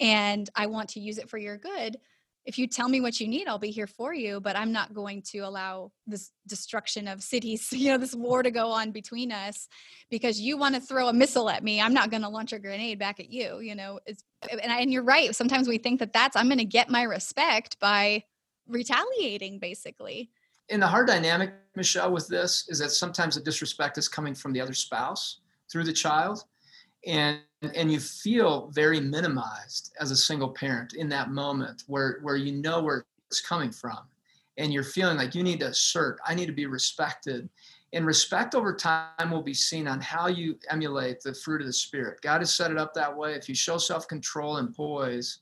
[0.00, 1.98] and I want to use it for your good
[2.48, 4.94] if you tell me what you need i'll be here for you but i'm not
[4.94, 9.30] going to allow this destruction of cities you know this war to go on between
[9.30, 9.68] us
[10.10, 11.82] because you want to throw a missile at me.
[11.82, 14.80] I'm not going to launch a grenade back at you you know it's and, I,
[14.80, 15.34] and you're right.
[15.34, 18.24] Sometimes we think that that's i'm going to get my respect by
[18.66, 20.30] retaliating basically.
[20.70, 24.52] And the hard dynamic michelle with this is that sometimes the disrespect is coming from
[24.52, 26.44] the other spouse through the child
[27.06, 27.40] and
[27.74, 32.52] and you feel very minimized as a single parent in that moment where where you
[32.52, 33.98] know where it's coming from
[34.56, 37.48] and you're feeling like you need to assert i need to be respected
[37.92, 41.72] and respect over time will be seen on how you emulate the fruit of the
[41.72, 42.20] spirit.
[42.20, 43.32] God has set it up that way.
[43.32, 45.38] If you show self-control and poise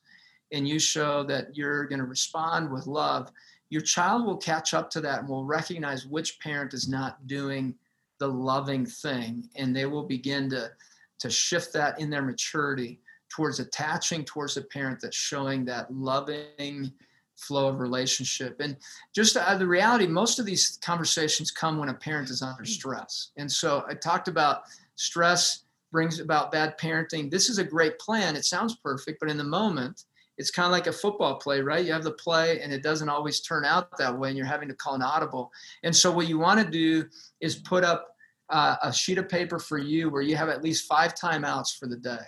[0.52, 3.32] and you show that you're going to respond with love
[3.68, 7.74] your child will catch up to that and will recognize which parent is not doing
[8.18, 10.70] the loving thing and they will begin to
[11.18, 16.92] to shift that in their maturity towards attaching towards a parent that's showing that loving
[17.36, 18.60] flow of relationship.
[18.60, 18.76] And
[19.14, 23.30] just uh, the reality most of these conversations come when a parent is under stress.
[23.36, 24.62] And so i talked about
[24.94, 27.30] stress brings about bad parenting.
[27.30, 28.36] This is a great plan.
[28.36, 30.04] It sounds perfect but in the moment
[30.38, 31.84] it's kind of like a football play right?
[31.84, 34.68] You have the play and it doesn't always turn out that way and you're having
[34.68, 35.50] to call an audible.
[35.82, 37.04] And so what you want to do
[37.40, 38.15] is put up
[38.50, 41.86] uh, a sheet of paper for you where you have at least five timeouts for
[41.86, 42.24] the day.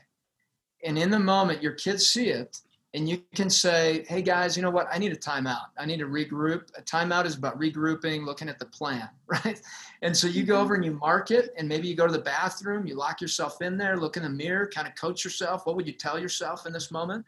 [0.84, 2.60] And in the moment, your kids see it,
[2.94, 4.88] and you can say, hey guys, you know what?
[4.90, 5.66] I need a timeout.
[5.76, 6.70] I need to regroup.
[6.76, 9.60] A timeout is about regrouping, looking at the plan, right?
[10.02, 10.62] And so you go mm-hmm.
[10.62, 13.60] over and you mark it, and maybe you go to the bathroom, you lock yourself
[13.60, 15.66] in there, look in the mirror, kind of coach yourself.
[15.66, 17.26] What would you tell yourself in this moment?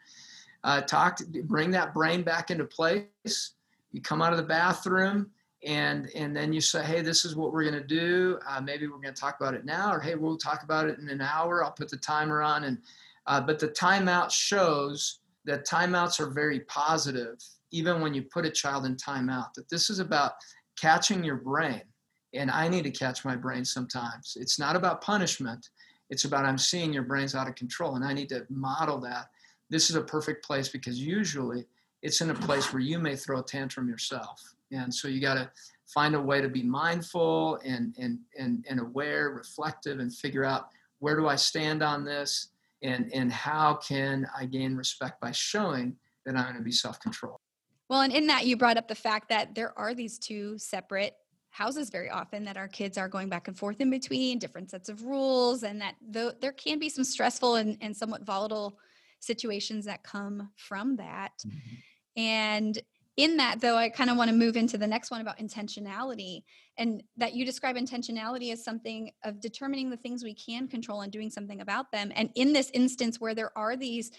[0.63, 3.51] Uh, talk, to, bring that brain back into place.
[3.91, 5.29] You come out of the bathroom,
[5.63, 8.39] and and then you say hey this is what we're going to do.
[8.47, 10.97] Uh, maybe we're going to talk about it now or hey we'll talk about it
[10.99, 11.63] in an hour.
[11.63, 12.77] I'll put the timer on and
[13.27, 17.37] uh, but the timeout shows that timeouts are very positive
[17.71, 20.33] even when you put a child in timeout that this is about
[20.79, 21.81] catching your brain
[22.33, 24.37] and i need to catch my brain sometimes.
[24.39, 25.69] It's not about punishment.
[26.09, 29.29] It's about i'm seeing your brain's out of control and i need to model that.
[29.69, 31.65] This is a perfect place because usually
[32.01, 35.35] it's in a place where you may throw a tantrum yourself and so you got
[35.35, 35.49] to
[35.93, 40.67] find a way to be mindful and, and, and, and aware, reflective, and figure out
[40.99, 42.49] where do I stand on this
[42.81, 46.99] and, and how can I gain respect by showing that I'm going to be self
[46.99, 47.39] controlled.
[47.89, 51.15] Well, and in that, you brought up the fact that there are these two separate
[51.49, 54.87] houses very often that our kids are going back and forth in between different sets
[54.87, 58.79] of rules and that the, there can be some stressful and, and somewhat volatile
[59.19, 61.75] situations that come from that mm-hmm.
[62.15, 62.79] and
[63.21, 66.43] in that though i kind of want to move into the next one about intentionality
[66.77, 71.11] and that you describe intentionality as something of determining the things we can control and
[71.11, 74.11] doing something about them and in this instance where there are these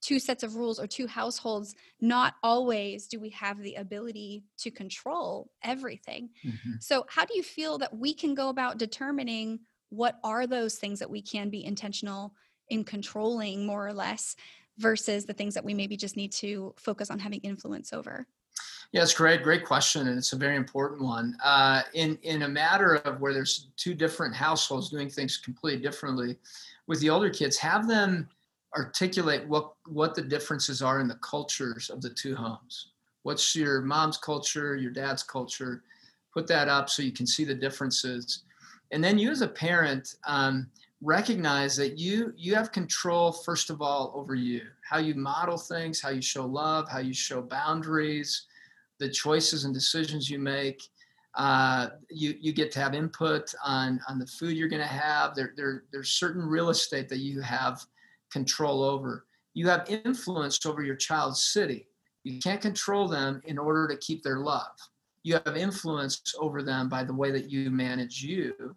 [0.00, 4.70] two sets of rules or two households not always do we have the ability to
[4.70, 6.72] control everything mm-hmm.
[6.80, 9.58] so how do you feel that we can go about determining
[9.90, 12.32] what are those things that we can be intentional
[12.70, 14.34] in controlling more or less
[14.78, 18.26] versus the things that we maybe just need to focus on having influence over
[18.92, 21.36] yeah, it's great, great question, and it's a very important one.
[21.42, 26.38] Uh, in in a matter of where there's two different households doing things completely differently,
[26.86, 28.28] with the older kids, have them
[28.76, 32.88] articulate what what the differences are in the cultures of the two homes.
[33.22, 35.82] What's your mom's culture, your dad's culture?
[36.32, 38.44] Put that up so you can see the differences,
[38.92, 40.70] and then you as a parent um,
[41.02, 46.00] recognize that you you have control first of all over you, how you model things,
[46.00, 48.46] how you show love, how you show boundaries
[48.98, 50.82] the choices and decisions you make.
[51.34, 55.34] Uh, you you get to have input on on the food you're going to have.
[55.34, 57.84] There, there there's certain real estate that you have
[58.30, 59.26] control over.
[59.52, 61.88] You have influence over your child's city.
[62.24, 64.72] You can't control them in order to keep their love.
[65.22, 68.74] You have influence over them by the way that you manage you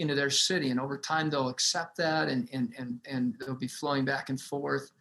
[0.00, 3.68] into their city, and over time they'll accept that, and and and and they'll be
[3.68, 4.92] flowing back and forth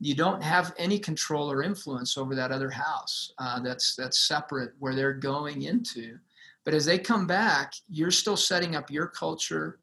[0.00, 4.70] you don't have any control or influence over that other house uh, that's that's separate
[4.78, 6.16] where they're going into
[6.64, 9.80] but as they come back you're still setting up your culture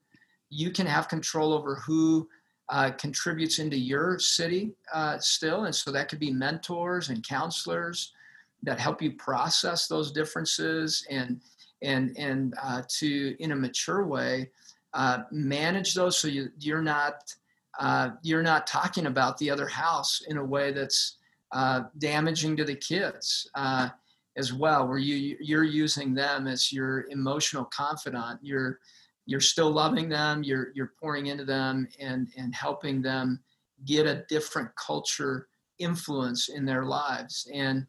[0.49, 2.27] you can have control over who
[2.69, 5.65] uh, contributes into your city uh, still.
[5.65, 8.13] And so that could be mentors and counselors
[8.63, 11.41] that help you process those differences and
[11.85, 14.49] and and uh, to in a mature way
[14.93, 17.33] uh, manage those so you you're not
[17.79, 21.17] uh, you're not talking about the other house in a way that's
[21.51, 23.49] uh, damaging to the kids
[24.37, 28.39] as well where you you're using them as your emotional confidant.
[28.41, 28.79] You're
[29.25, 33.39] you're still loving them you're you're pouring into them and and helping them
[33.85, 35.47] get a different culture
[35.79, 37.47] influence in their lives.
[37.53, 37.85] And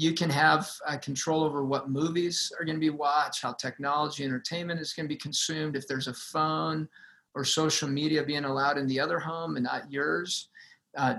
[0.00, 4.24] you can have uh, control over what movies are going to be watched how technology
[4.24, 6.88] entertainment is going to be consumed if there's a phone
[7.34, 10.48] or social media being allowed in the other home and not yours
[10.96, 11.14] uh,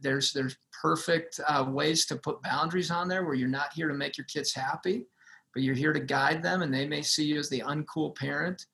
[0.00, 3.94] there's there's perfect uh, ways to put boundaries on there where you're not here to
[3.94, 5.06] make your kids happy
[5.54, 8.66] but you're here to guide them and they may see you as the uncool parent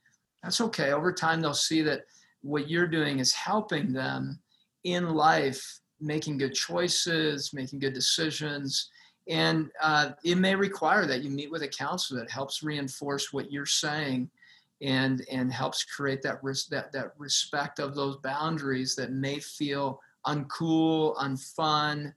[0.45, 0.93] that's okay.
[0.93, 2.03] Over time, they'll see that
[2.43, 4.39] what you're doing is helping them
[4.85, 8.91] in life, making good choices, making good decisions.
[9.29, 13.51] And uh, it may require that you meet with a counselor that helps reinforce what
[13.51, 14.31] you're saying
[14.83, 20.01] and, and helps create that, res- that, that respect of those boundaries that may feel
[20.27, 22.13] uncool, unfun,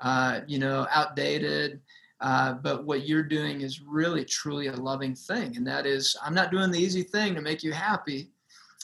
[0.00, 1.80] uh, you know, outdated.
[2.20, 5.56] Uh, but what you're doing is really truly a loving thing.
[5.56, 8.30] And that is, I'm not doing the easy thing to make you happy.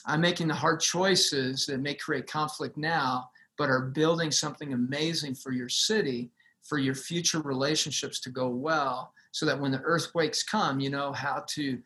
[0.05, 5.35] I'm making the hard choices that may create conflict now, but are building something amazing
[5.35, 6.29] for your city,
[6.63, 11.11] for your future relationships to go well, so that when the earthquakes come, you know
[11.11, 11.79] how to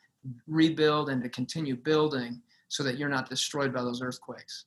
[0.47, 4.65] rebuild and to continue building so that you're not destroyed by those earthquakes.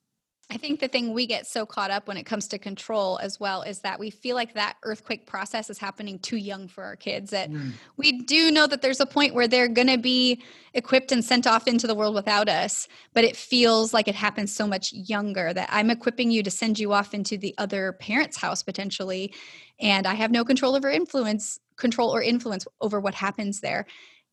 [0.51, 3.39] I think the thing we get so caught up when it comes to control as
[3.39, 6.97] well is that we feel like that earthquake process is happening too young for our
[6.97, 7.31] kids.
[7.31, 7.73] That mm.
[7.97, 10.43] we do know that there's a point where they're going to be
[10.75, 14.55] equipped and sent off into the world without us, but it feels like it happens
[14.55, 18.37] so much younger that I'm equipping you to send you off into the other parent's
[18.37, 19.33] house potentially.
[19.79, 23.87] And I have no control over influence, control or influence over what happens there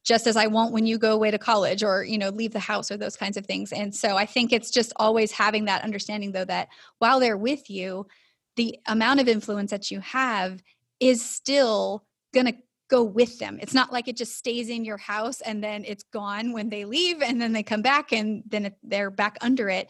[0.07, 2.59] just as I won't when you go away to college or you know leave the
[2.59, 3.73] house or those kinds of things.
[3.73, 7.69] And so I think it's just always having that understanding though that while they're with
[7.69, 8.07] you,
[8.55, 10.63] the amount of influence that you have
[11.01, 12.55] is still going to
[12.89, 13.59] go with them.
[13.61, 16.85] It's not like it just stays in your house and then it's gone when they
[16.85, 19.89] leave and then they come back and then it, they're back under it.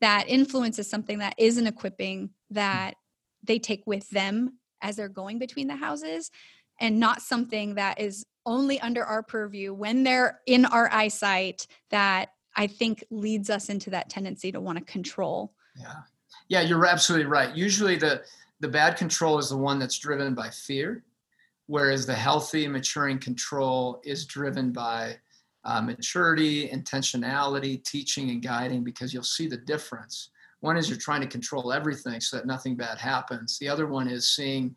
[0.00, 2.54] That influence is something that is an equipping hmm.
[2.54, 2.94] that
[3.44, 6.30] they take with them as they're going between the houses
[6.80, 12.30] and not something that is only under our purview when they're in our eyesight that
[12.56, 15.52] I think leads us into that tendency to want to control.
[15.76, 15.92] Yeah.
[16.48, 17.54] Yeah, you're absolutely right.
[17.54, 18.22] Usually the
[18.60, 21.04] the bad control is the one that's driven by fear,
[21.66, 25.16] whereas the healthy, maturing control is driven by
[25.64, 30.30] uh, maturity, intentionality, teaching, and guiding because you'll see the difference.
[30.60, 33.58] One is you're trying to control everything so that nothing bad happens.
[33.58, 34.74] The other one is seeing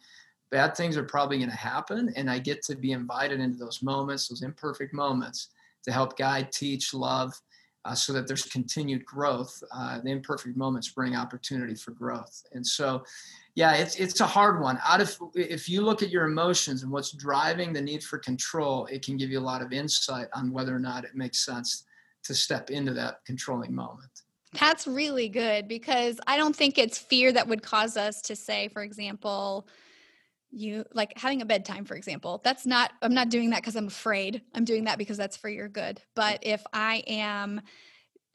[0.51, 3.81] bad things are probably going to happen and i get to be invited into those
[3.81, 5.49] moments those imperfect moments
[5.83, 7.33] to help guide teach love
[7.85, 12.43] uh, so that there's continued growth uh, the imperfect moments bring opportunity for growth.
[12.53, 13.03] And so
[13.55, 14.79] yeah it's it's a hard one.
[14.85, 18.85] Out of if you look at your emotions and what's driving the need for control
[18.87, 21.85] it can give you a lot of insight on whether or not it makes sense
[22.23, 24.11] to step into that controlling moment.
[24.59, 28.67] That's really good because i don't think it's fear that would cause us to say
[28.67, 29.65] for example
[30.51, 33.87] you like having a bedtime for example that's not i'm not doing that because i'm
[33.87, 34.41] afraid.
[34.53, 36.01] I'm doing that because that's for your good.
[36.15, 37.61] But if i am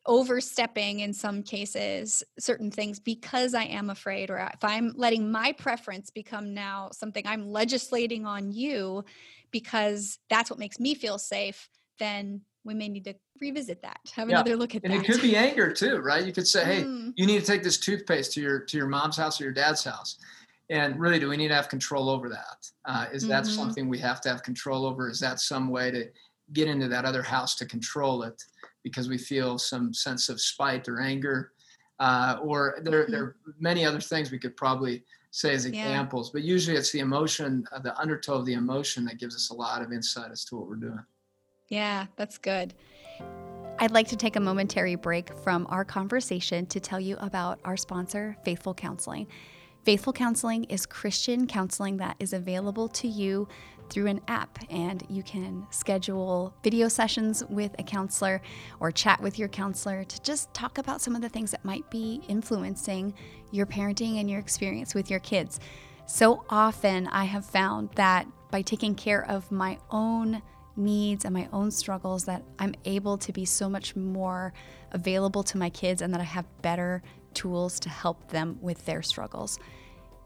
[0.06, 5.50] overstepping in some cases certain things because i am afraid or if i'm letting my
[5.52, 9.04] preference become now something i'm legislating on you
[9.50, 14.28] because that's what makes me feel safe then we may need to revisit that have
[14.30, 14.36] yeah.
[14.36, 14.98] another look at and that.
[14.98, 16.24] and it could be anger too right?
[16.24, 17.12] You could say hey mm.
[17.16, 19.82] you need to take this toothpaste to your to your mom's house or your dad's
[19.82, 20.18] house
[20.70, 22.70] and really do we need to have control over that?
[22.84, 23.52] Uh, is that mm-hmm.
[23.52, 26.06] something we have to have control over is that some way to
[26.52, 28.42] get into that other house to control it
[28.82, 31.52] because we feel some sense of spite or anger
[31.98, 33.12] uh, or there, mm-hmm.
[33.12, 36.32] there are many other things we could probably say as examples yeah.
[36.34, 39.54] but usually it's the emotion uh, the undertow of the emotion that gives us a
[39.54, 41.04] lot of insight as to what we're doing
[41.68, 42.74] yeah that's good
[43.78, 47.76] I'd like to take a momentary break from our conversation to tell you about our
[47.76, 49.26] sponsor, Faithful Counseling.
[49.86, 53.46] Faithful Counseling is Christian counseling that is available to you
[53.88, 58.42] through an app, and you can schedule video sessions with a counselor
[58.80, 61.88] or chat with your counselor to just talk about some of the things that might
[61.88, 63.14] be influencing
[63.52, 65.60] your parenting and your experience with your kids.
[66.06, 70.42] So often, I have found that by taking care of my own
[70.76, 74.52] needs and my own struggles that I'm able to be so much more
[74.90, 77.04] available to my kids and that I have better
[77.36, 79.60] tools to help them with their struggles.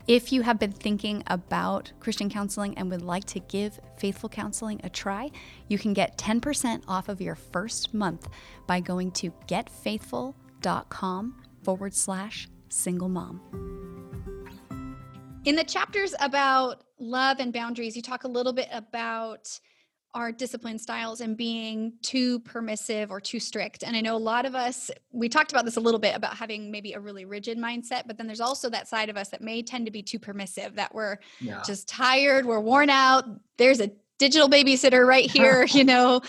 [0.06, 4.80] If you have been thinking about Christian counseling and would like to give Faithful Counseling
[4.82, 5.30] a try,
[5.68, 8.28] you can get 10% off of your first month
[8.66, 13.40] by going to getfaithful.com forward slash single mom.
[15.44, 19.60] In the chapters about love and boundaries, you talk a little bit about
[20.14, 23.84] our discipline styles and being too permissive or too strict.
[23.84, 26.36] And I know a lot of us, we talked about this a little bit about
[26.36, 29.40] having maybe a really rigid mindset, but then there's also that side of us that
[29.40, 31.62] may tend to be too permissive, that we're yeah.
[31.64, 33.24] just tired, we're worn out.
[33.56, 36.22] There's a digital babysitter right here, you know,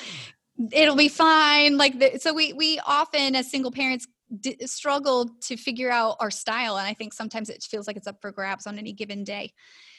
[0.72, 1.78] it'll be fine.
[1.78, 4.08] Like, the, so we, we often as single parents
[4.40, 6.78] d- struggle to figure out our style.
[6.78, 9.54] And I think sometimes it feels like it's up for grabs on any given day.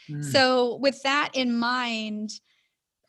[0.09, 0.25] Mm.
[0.25, 2.31] So with that in mind,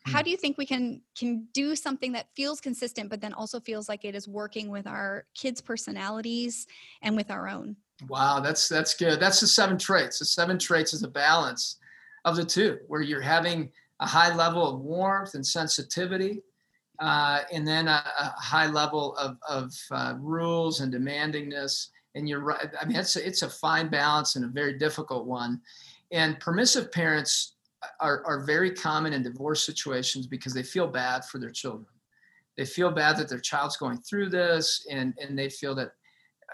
[0.04, 0.24] how hmm.
[0.24, 3.88] do you think we can can do something that feels consistent but then also feels
[3.88, 6.66] like it is working with our kids personalities
[7.02, 7.76] and with our own?
[8.08, 9.20] Wow that's that's good.
[9.20, 10.18] That's the seven traits.
[10.18, 11.78] The seven traits is a balance
[12.24, 16.42] of the two where you're having a high level of warmth and sensitivity
[17.00, 21.88] uh, and then a, a, high level of, of uh, rules and demandingness.
[22.14, 25.26] And you're right i mean it's a, it's a fine balance and a very difficult
[25.26, 25.60] one.
[26.12, 27.53] And permissive parents
[28.00, 31.86] are, are very common in divorce situations because they feel bad for their children.
[32.56, 35.92] They feel bad that their child's going through this, and, and they feel that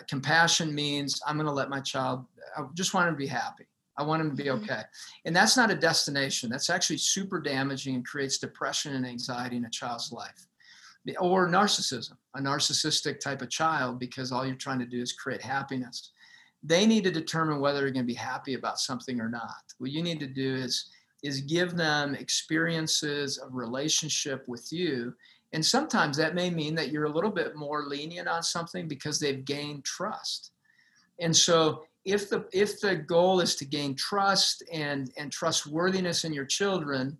[0.08, 2.24] compassion means I'm going to let my child,
[2.56, 3.66] I just want him to be happy.
[3.96, 4.64] I want him to be mm-hmm.
[4.64, 4.82] okay.
[5.26, 6.48] And that's not a destination.
[6.48, 10.46] That's actually super damaging and creates depression and anxiety in a child's life.
[11.18, 15.42] Or narcissism, a narcissistic type of child, because all you're trying to do is create
[15.42, 16.12] happiness.
[16.62, 19.64] They need to determine whether they're going to be happy about something or not.
[19.78, 20.90] What you need to do is
[21.22, 25.14] is give them experiences of relationship with you.
[25.52, 29.18] And sometimes that may mean that you're a little bit more lenient on something because
[29.18, 30.52] they've gained trust.
[31.18, 36.32] And so if the if the goal is to gain trust and and trustworthiness in
[36.32, 37.18] your children,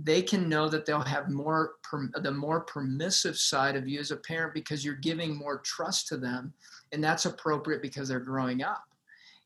[0.00, 1.74] they can know that they'll have more
[2.22, 6.16] the more permissive side of you as a parent because you're giving more trust to
[6.16, 6.52] them
[6.92, 8.84] and that's appropriate because they're growing up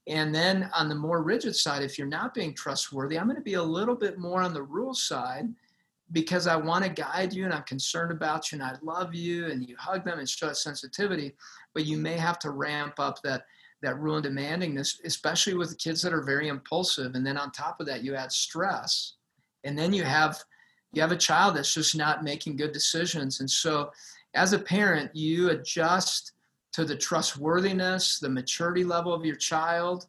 [0.09, 3.43] and then on the more rigid side, if you're not being trustworthy, I'm going to
[3.43, 5.49] be a little bit more on the rule side
[6.13, 9.47] because I want to guide you and I'm concerned about you and I love you
[9.47, 11.35] and you hug them and show sensitivity.
[11.75, 13.45] But you may have to ramp up that
[13.83, 17.15] that rule and demandingness, especially with the kids that are very impulsive.
[17.15, 19.15] And then on top of that, you add stress.
[19.65, 20.43] And then you have
[20.93, 23.41] you have a child that's just not making good decisions.
[23.41, 23.91] And so
[24.35, 26.33] as a parent, you adjust
[26.77, 30.09] to the trustworthiness, the maturity level of your child,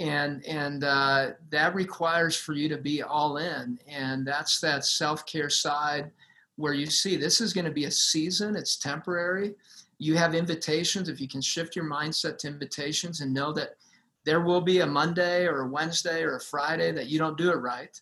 [0.00, 5.24] and and uh, that requires for you to be all in, and that's that self
[5.26, 6.10] care side
[6.56, 8.56] where you see this is going to be a season.
[8.56, 9.54] It's temporary.
[9.98, 11.08] You have invitations.
[11.08, 13.76] If you can shift your mindset to invitations and know that
[14.24, 17.52] there will be a Monday or a Wednesday or a Friday that you don't do
[17.52, 18.00] it right.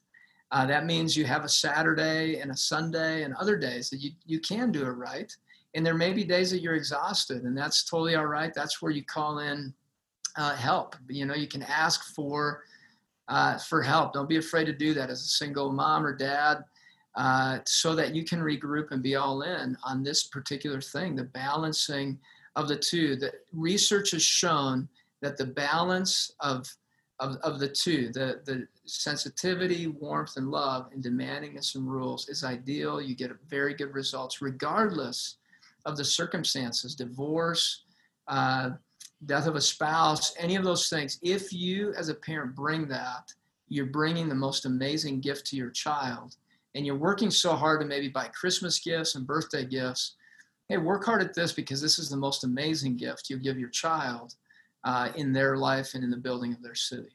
[0.53, 4.13] Uh, that means you have a Saturday and a Sunday and other days that you,
[4.25, 5.37] you can do it right
[5.75, 8.53] and there may be days that you're exhausted and that's totally all right.
[8.55, 9.73] That's where you call in
[10.37, 10.97] uh, help.
[11.09, 12.65] You know you can ask for
[13.29, 14.13] uh, for help.
[14.13, 16.65] Don't be afraid to do that as a single mom or dad
[17.17, 21.25] uh, so that you can regroup and be all in on this particular thing the
[21.25, 22.19] balancing
[22.57, 23.17] of the two.
[23.17, 24.89] The research has shown
[25.23, 26.67] that the balance of
[27.19, 32.45] of, of the two the the sensitivity warmth and love and demandingness and rules is
[32.45, 33.01] ideal.
[33.01, 35.37] You get very good results regardless
[35.87, 37.85] of the circumstances, divorce,
[38.29, 38.71] uh,
[39.27, 43.33] death of a spouse, any of those things, if you as a parent bring that,
[43.69, 46.37] you're bringing the most amazing gift to your child.
[46.75, 50.17] And you're working so hard to maybe buy Christmas gifts and birthday gifts.
[50.69, 53.71] Hey, work hard at this because this is the most amazing gift you give your
[53.71, 54.35] child
[54.85, 57.11] uh, in their life and in the building of their city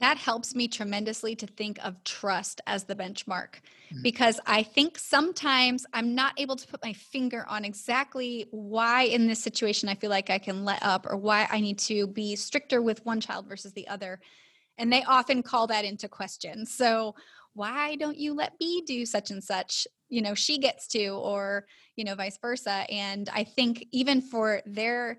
[0.00, 4.02] that helps me tremendously to think of trust as the benchmark mm-hmm.
[4.02, 9.26] because I think sometimes I'm not able to put my finger on exactly why in
[9.26, 12.36] this situation I feel like I can let up or why I need to be
[12.36, 14.20] stricter with one child versus the other.
[14.78, 16.64] And they often call that into question.
[16.64, 17.14] So,
[17.54, 19.88] why don't you let B do such and such?
[20.08, 22.86] You know, she gets to, or, you know, vice versa.
[22.88, 25.18] And I think even for their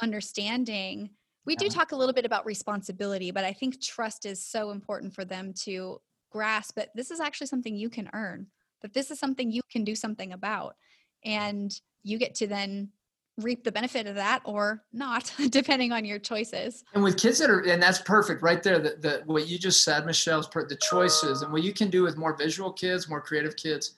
[0.00, 1.10] understanding,
[1.46, 4.70] we do um talk a little bit about responsibility, but I think trust is so
[4.70, 8.48] important for them to grasp that this is actually something you can earn,
[8.82, 10.76] that this is something you can do something about.
[11.24, 11.72] And
[12.02, 12.90] you get to then
[13.38, 16.84] reap the benefit of that or not, depending on your choices.
[16.94, 18.78] And with kids that are, and that's perfect right there.
[18.78, 21.90] The, the what you just said, Michelle, is per, the choices and what you can
[21.90, 23.94] do with more visual kids, more creative kids.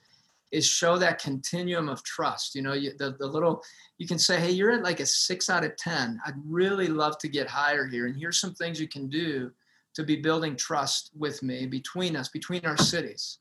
[0.50, 2.54] Is show that continuum of trust.
[2.54, 3.62] You know, you, the, the little,
[3.98, 6.20] you can say, hey, you're at like a six out of 10.
[6.26, 8.06] I'd really love to get higher here.
[8.06, 9.50] And here's some things you can do
[9.94, 13.38] to be building trust with me between us, between our cities.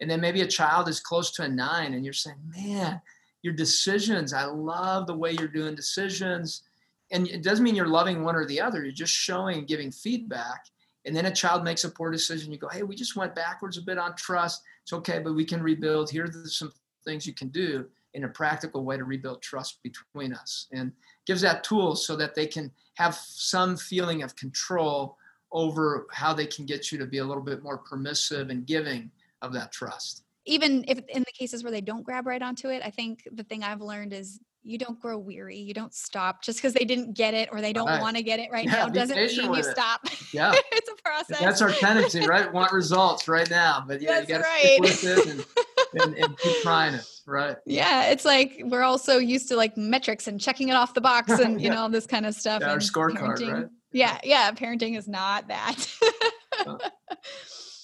[0.00, 3.00] And then maybe a child is close to a nine and you're saying, man,
[3.42, 6.62] your decisions, I love the way you're doing decisions.
[7.10, 8.82] And it doesn't mean you're loving one or the other.
[8.82, 10.66] You're just showing and giving feedback.
[11.06, 12.52] And then a child makes a poor decision.
[12.52, 14.62] You go, hey, we just went backwards a bit on trust.
[14.82, 16.10] It's okay, but we can rebuild.
[16.10, 16.72] Here are some
[17.04, 20.66] things you can do in a practical way to rebuild trust between us.
[20.72, 20.92] And
[21.26, 25.16] gives that tool so that they can have some feeling of control
[25.52, 29.10] over how they can get you to be a little bit more permissive and giving
[29.42, 30.24] of that trust.
[30.44, 33.44] Even if in the cases where they don't grab right onto it, I think the
[33.44, 35.56] thing I've learned is you don't grow weary.
[35.56, 38.00] You don't stop just because they didn't get it or they don't right.
[38.00, 39.64] want to get it right yeah, now doesn't mean you it.
[39.64, 40.06] stop.
[40.32, 40.52] Yeah.
[40.72, 41.38] it's a process.
[41.38, 42.52] That's our tendency, right?
[42.56, 43.84] Want results right now.
[43.86, 44.78] But yeah, That's you gotta right.
[44.80, 45.46] with it and,
[46.02, 47.06] and, and keep trying it.
[47.26, 47.56] Right.
[47.64, 48.10] Yeah.
[48.10, 51.30] It's like we're all so used to like metrics and checking it off the box
[51.30, 51.64] and yeah.
[51.64, 52.60] you know, all this kind of stuff.
[52.60, 53.66] Yeah, our scorecard, right?
[53.92, 54.50] Yeah, yeah.
[54.50, 55.88] Parenting is not that.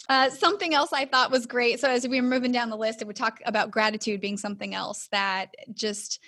[0.08, 1.78] uh, something else I thought was great.
[1.78, 5.08] So as we were moving down the list, we talk about gratitude being something else
[5.12, 6.20] that just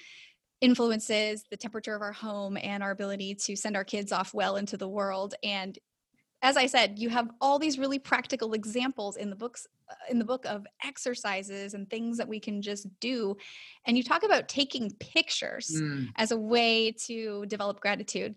[0.64, 4.56] influences the temperature of our home and our ability to send our kids off well
[4.56, 5.34] into the world.
[5.42, 5.78] And
[6.42, 10.18] as I said, you have all these really practical examples in the books uh, in
[10.18, 13.36] the book of exercises and things that we can just do.
[13.86, 16.08] And you talk about taking pictures mm.
[16.16, 18.34] as a way to develop gratitude.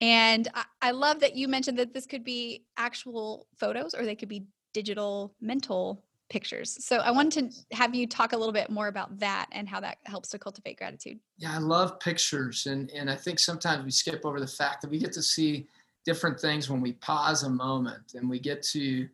[0.00, 4.16] And I, I love that you mentioned that this could be actual photos or they
[4.16, 6.84] could be digital mental pictures.
[6.84, 9.80] So I wanted to have you talk a little bit more about that and how
[9.80, 11.18] that helps to cultivate gratitude.
[11.38, 12.66] Yeah, I love pictures.
[12.66, 15.66] And, and I think sometimes we skip over the fact that we get to see
[16.04, 19.08] different things when we pause a moment and we get to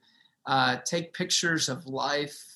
[0.47, 2.55] uh, take pictures of life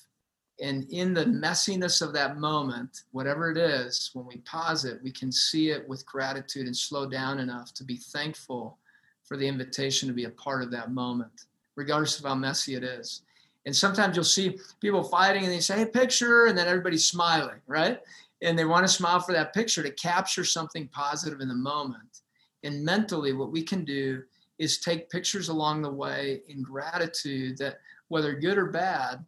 [0.61, 5.11] and in the messiness of that moment, whatever it is, when we pause it, we
[5.11, 8.77] can see it with gratitude and slow down enough to be thankful
[9.23, 11.45] for the invitation to be a part of that moment,
[11.75, 13.21] regardless of how messy it is.
[13.69, 17.59] And sometimes you'll see people fighting and they say, hey, picture, and then everybody's smiling,
[17.67, 17.99] right?
[18.41, 22.21] And they want to smile for that picture to capture something positive in the moment.
[22.63, 24.23] And mentally, what we can do
[24.57, 29.23] is take pictures along the way in gratitude that whether good or bad,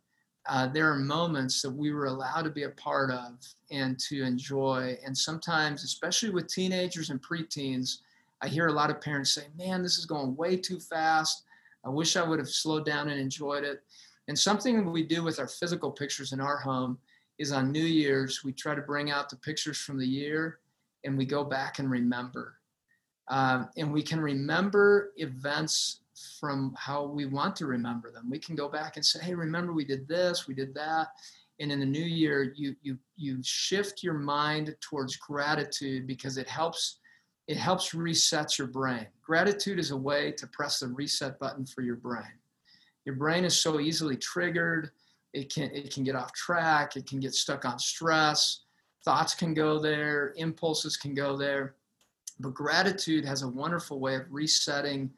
[0.49, 3.33] uh, there are moments that we were allowed to be a part of
[3.69, 4.97] and to enjoy.
[5.05, 7.99] And sometimes, especially with teenagers and preteens,
[8.41, 11.43] I hear a lot of parents say, Man, this is going way too fast.
[11.85, 13.83] I wish I would have slowed down and enjoyed it.
[14.31, 16.97] And something we do with our physical pictures in our home
[17.37, 20.59] is on New Year's, we try to bring out the pictures from the year
[21.03, 22.55] and we go back and remember.
[23.27, 25.99] Um, and we can remember events
[26.39, 28.29] from how we want to remember them.
[28.29, 31.09] We can go back and say, hey, remember we did this, we did that.
[31.59, 36.47] And in the new year, you you you shift your mind towards gratitude because it
[36.47, 36.99] helps
[37.49, 39.07] it helps reset your brain.
[39.21, 42.40] Gratitude is a way to press the reset button for your brain.
[43.05, 44.91] Your brain is so easily triggered.
[45.33, 46.95] It can it can get off track.
[46.95, 48.61] It can get stuck on stress.
[49.03, 50.33] Thoughts can go there.
[50.37, 51.75] Impulses can go there.
[52.39, 55.11] But gratitude has a wonderful way of resetting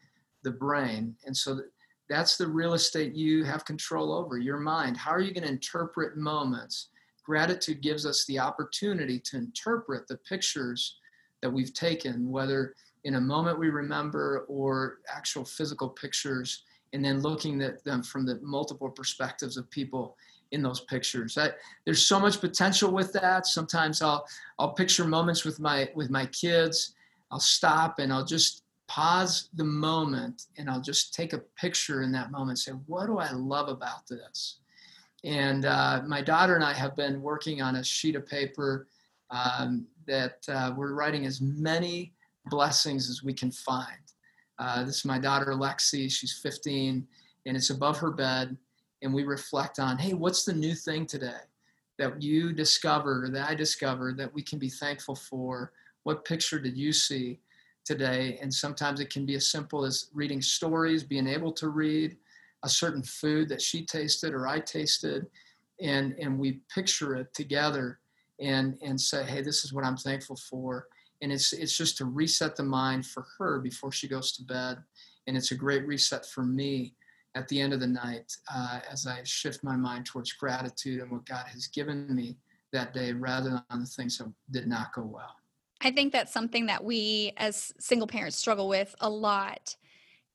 [0.44, 1.16] the brain.
[1.26, 1.62] And so
[2.10, 4.98] that's the real estate you have control over your mind.
[4.98, 6.90] How are you going to interpret moments?
[7.26, 10.98] Gratitude gives us the opportunity to interpret the pictures
[11.42, 12.76] that we've taken, whether
[13.06, 16.64] in a moment we remember or actual physical pictures,
[16.94, 20.16] and then looking at them from the multiple perspectives of people
[20.52, 21.38] in those pictures.
[21.38, 21.50] I,
[21.86, 23.48] there's so much potential with that.
[23.48, 24.26] Sometimes I'll
[24.60, 26.94] I'll picture moments with my with my kids.
[27.32, 32.12] I'll stop and I'll just pause the moment and I'll just take a picture in
[32.12, 34.60] that moment say, what do I love about this?
[35.24, 38.88] And uh, my daughter and I have been working on a sheet of paper
[39.32, 42.14] um, that uh, we're writing as many
[42.48, 44.03] blessings as we can find.
[44.64, 47.06] Uh, this is my daughter Lexi, she's 15,
[47.46, 48.56] and it's above her bed.
[49.02, 51.42] And we reflect on, hey, what's the new thing today
[52.00, 55.74] that you discovered that I discovered that we can be thankful for?
[56.04, 57.40] What picture did you see?
[57.86, 58.38] today.
[58.42, 62.18] And sometimes it can be as simple as reading stories, being able to read
[62.64, 65.28] a certain food that she tasted or I tasted,
[65.82, 68.00] and, and we picture it together
[68.40, 70.88] and, and say, hey, this is what I'm thankful for.
[71.24, 74.78] And it's, it's just to reset the mind for her before she goes to bed.
[75.26, 76.94] And it's a great reset for me
[77.34, 81.10] at the end of the night uh, as I shift my mind towards gratitude and
[81.10, 82.38] what God has given me
[82.74, 85.36] that day rather than on the things that did not go well.
[85.82, 89.76] I think that's something that we as single parents struggle with a lot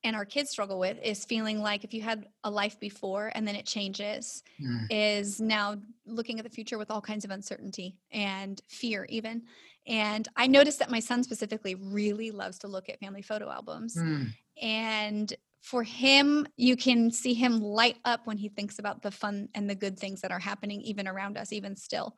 [0.03, 3.47] and our kids struggle with is feeling like if you had a life before and
[3.47, 4.85] then it changes mm.
[4.89, 5.75] is now
[6.05, 9.41] looking at the future with all kinds of uncertainty and fear even
[9.87, 13.95] and i noticed that my son specifically really loves to look at family photo albums
[13.97, 14.27] mm.
[14.61, 19.49] and for him you can see him light up when he thinks about the fun
[19.55, 22.15] and the good things that are happening even around us even still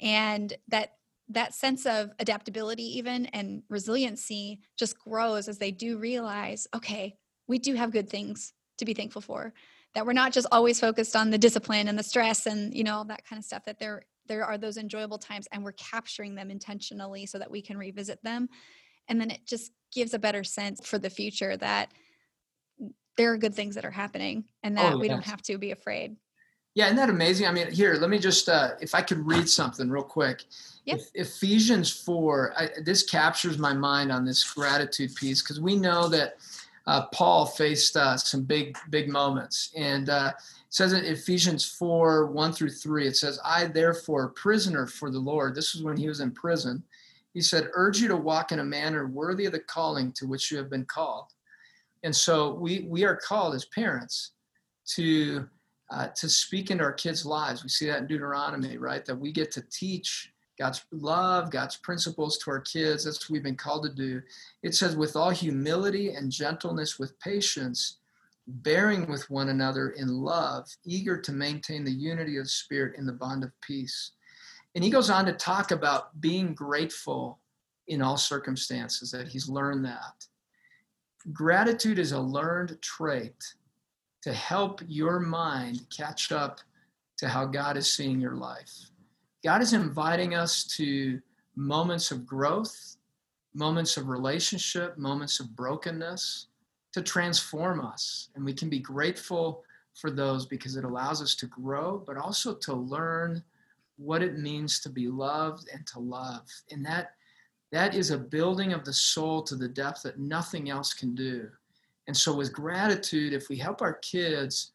[0.00, 0.94] and that
[1.28, 7.16] that sense of adaptability even and resiliency just grows as they do realize okay
[7.48, 9.52] we do have good things to be thankful for.
[9.94, 12.96] That we're not just always focused on the discipline and the stress and you know
[12.96, 16.34] all that kind of stuff that there there are those enjoyable times and we're capturing
[16.34, 18.48] them intentionally so that we can revisit them.
[19.08, 21.92] And then it just gives a better sense for the future that
[22.80, 25.00] mm, there are good things that are happening and oh, that oh, yes.
[25.02, 26.16] we don't have to be afraid
[26.74, 27.46] yeah, isn't that amazing?
[27.46, 30.44] I mean, here, let me just, uh, if I could read something real quick.
[30.86, 31.00] Yep.
[31.14, 36.38] Ephesians 4, I, this captures my mind on this gratitude piece because we know that
[36.86, 39.70] uh, Paul faced uh, some big, big moments.
[39.76, 44.86] And uh, it says in Ephesians 4 1 through 3, it says, I, therefore, prisoner
[44.86, 46.82] for the Lord, this was when he was in prison,
[47.34, 50.50] he said, urge you to walk in a manner worthy of the calling to which
[50.50, 51.26] you have been called.
[52.02, 54.32] And so we, we are called as parents
[54.96, 55.48] to
[55.92, 57.62] uh, to speak into our kids' lives.
[57.62, 59.04] We see that in Deuteronomy, right?
[59.04, 63.04] That we get to teach God's love, God's principles to our kids.
[63.04, 64.22] That's what we've been called to do.
[64.62, 67.98] It says, with all humility and gentleness, with patience,
[68.46, 73.04] bearing with one another in love, eager to maintain the unity of the Spirit in
[73.04, 74.12] the bond of peace.
[74.74, 77.38] And he goes on to talk about being grateful
[77.88, 80.26] in all circumstances, that he's learned that.
[81.32, 83.34] Gratitude is a learned trait
[84.22, 86.60] to help your mind catch up
[87.18, 88.90] to how God is seeing your life.
[89.44, 91.20] God is inviting us to
[91.56, 92.96] moments of growth,
[93.54, 96.46] moments of relationship, moments of brokenness
[96.92, 98.28] to transform us.
[98.34, 99.64] And we can be grateful
[99.94, 103.42] for those because it allows us to grow, but also to learn
[103.96, 106.46] what it means to be loved and to love.
[106.70, 107.12] And that
[107.72, 111.48] that is a building of the soul to the depth that nothing else can do.
[112.06, 114.72] And so, with gratitude, if we help our kids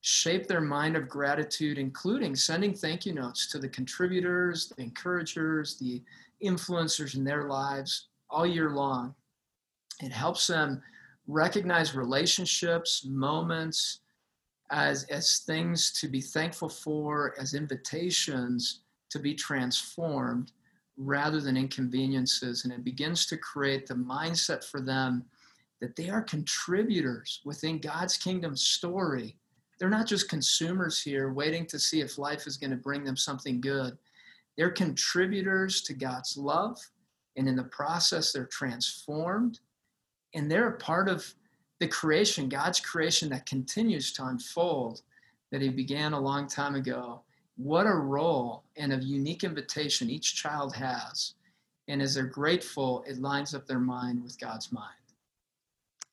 [0.00, 5.78] shape their mind of gratitude, including sending thank you notes to the contributors, the encouragers,
[5.78, 6.02] the
[6.42, 9.14] influencers in their lives all year long,
[10.00, 10.82] it helps them
[11.28, 14.00] recognize relationships, moments
[14.70, 20.50] as, as things to be thankful for, as invitations to be transformed
[20.96, 22.64] rather than inconveniences.
[22.64, 25.24] And it begins to create the mindset for them
[25.82, 29.36] that they are contributors within God's kingdom story.
[29.78, 33.16] They're not just consumers here waiting to see if life is going to bring them
[33.16, 33.98] something good.
[34.56, 36.78] They're contributors to God's love.
[37.36, 39.58] And in the process, they're transformed.
[40.34, 41.34] And they're a part of
[41.80, 45.02] the creation, God's creation that continues to unfold
[45.50, 47.22] that He began a long time ago.
[47.56, 51.34] What a role and a unique invitation each child has.
[51.88, 55.01] And as they're grateful, it lines up their mind with God's mind.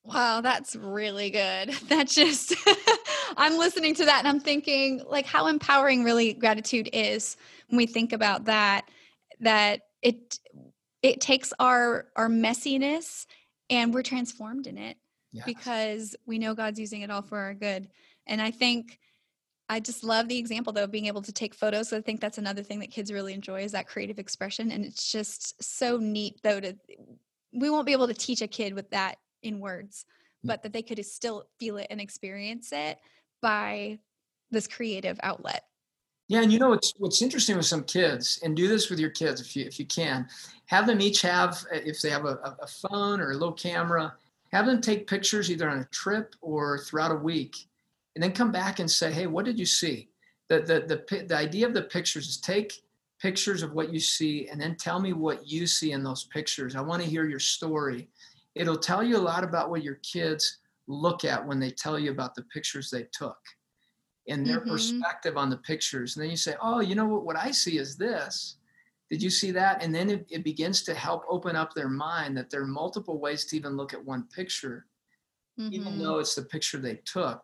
[0.03, 1.73] Wow, that's really good.
[1.89, 2.55] That just,
[3.37, 7.37] I'm listening to that and I'm thinking, like, how empowering really gratitude is
[7.67, 8.85] when we think about that,
[9.41, 10.39] that it,
[11.01, 13.25] it takes our our messiness
[13.69, 14.97] and we're transformed in it
[15.31, 15.45] yes.
[15.45, 17.87] because we know God's using it all for our good.
[18.27, 18.99] And I think
[19.67, 21.89] I just love the example though of being able to take photos.
[21.89, 24.71] So I think that's another thing that kids really enjoy is that creative expression.
[24.71, 26.75] And it's just so neat though to
[27.53, 30.05] we won't be able to teach a kid with that in words,
[30.43, 30.47] mm.
[30.47, 32.97] but that they could still feel it and experience it
[33.41, 33.99] by
[34.51, 35.63] this creative outlet.
[36.27, 39.09] Yeah, and you know what's what's interesting with some kids, and do this with your
[39.09, 40.27] kids if you if you can,
[40.67, 44.13] have them each have if they have a, a phone or a little camera,
[44.51, 47.55] have them take pictures either on a trip or throughout a week,
[48.15, 50.09] and then come back and say, hey, what did you see?
[50.49, 52.83] The the the the idea of the pictures is take
[53.19, 56.75] pictures of what you see and then tell me what you see in those pictures.
[56.75, 58.07] I want to hear your story
[58.55, 62.11] it'll tell you a lot about what your kids look at when they tell you
[62.11, 63.37] about the pictures they took
[64.27, 64.71] and their mm-hmm.
[64.71, 66.15] perspective on the pictures.
[66.15, 68.57] And then you say, oh, you know what, what I see is this.
[69.09, 69.83] Did you see that?
[69.83, 73.19] And then it, it begins to help open up their mind that there are multiple
[73.19, 74.85] ways to even look at one picture.
[75.59, 75.73] Mm-hmm.
[75.73, 77.43] Even though it's the picture they took,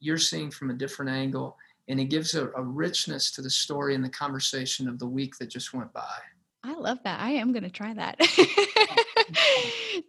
[0.00, 1.56] you're seeing from a different angle.
[1.88, 5.36] And it gives a, a richness to the story and the conversation of the week
[5.38, 6.14] that just went by.
[6.64, 7.20] I love that.
[7.20, 8.16] I am going to try that.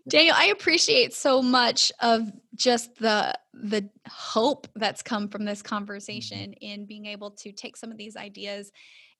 [0.07, 5.75] Daniel, I appreciate so much of just the the hope that's come from this mm-hmm.
[5.75, 8.71] conversation in being able to take some of these ideas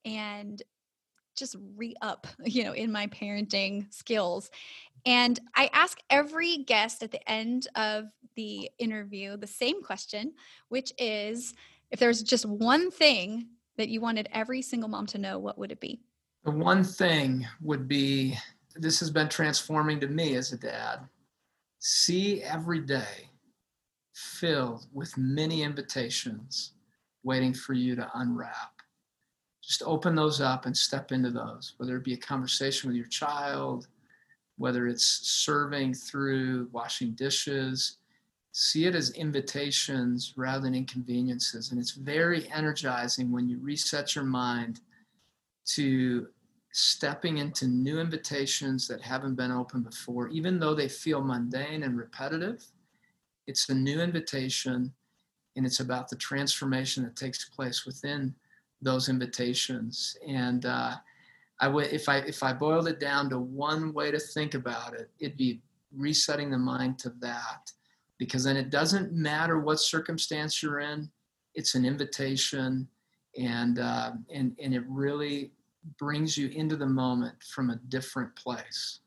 [0.06, 0.62] and
[1.36, 4.50] just re up, you know, in my parenting skills.
[5.06, 10.34] And I ask every guest at the end of the interview the same question,
[10.70, 11.54] which is
[11.92, 15.72] if there's just one thing that you wanted every single mom to know, what would
[15.72, 16.00] it be?
[16.46, 18.38] The one thing would be
[18.76, 21.00] this has been transforming to me as a dad.
[21.80, 23.30] See every day
[24.14, 26.74] filled with many invitations
[27.24, 28.72] waiting for you to unwrap.
[29.64, 33.08] Just open those up and step into those, whether it be a conversation with your
[33.08, 33.88] child,
[34.58, 37.98] whether it's serving through washing dishes.
[38.52, 41.72] See it as invitations rather than inconveniences.
[41.72, 44.82] And it's very energizing when you reset your mind
[45.68, 46.28] to
[46.76, 51.96] stepping into new invitations that haven't been open before, even though they feel mundane and
[51.96, 52.66] repetitive.
[53.46, 54.92] It's a new invitation,
[55.56, 58.34] and it's about the transformation that takes place within
[58.82, 60.18] those invitations.
[60.28, 60.96] And uh,
[61.62, 64.96] I would, if I if I boiled it down to one way to think about
[64.96, 65.62] it, it'd be
[65.96, 67.72] resetting the mind to that,
[68.18, 71.12] because then it doesn't matter what circumstance you're in.
[71.54, 72.88] It's an invitation,
[73.38, 75.52] and uh, and and it really
[75.98, 79.00] brings you into the moment from a different place.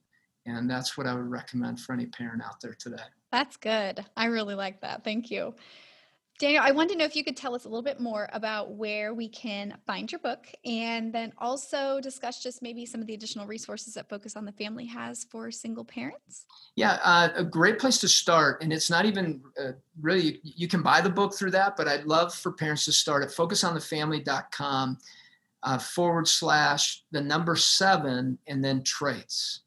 [0.47, 3.03] And that's what I would recommend for any parent out there today.
[3.33, 4.05] That's good.
[4.17, 5.03] I really like that.
[5.05, 5.55] Thank you.
[6.39, 8.75] Daniel, I wanted to know if you could tell us a little bit more about
[8.75, 13.15] where we can find your book and then also discuss just maybe some of the
[13.15, 16.45] additional resources that Focus on the Family has for single parents.
[16.75, 18.63] Yeah, uh, a great place to start.
[18.63, 19.73] And it's not even uh,
[20.03, 23.23] really, you can buy the book through that, but I'd love for parents to start
[23.23, 24.99] at focusonthefamily.com
[25.67, 29.63] uh, forward slash the number seven and then traits.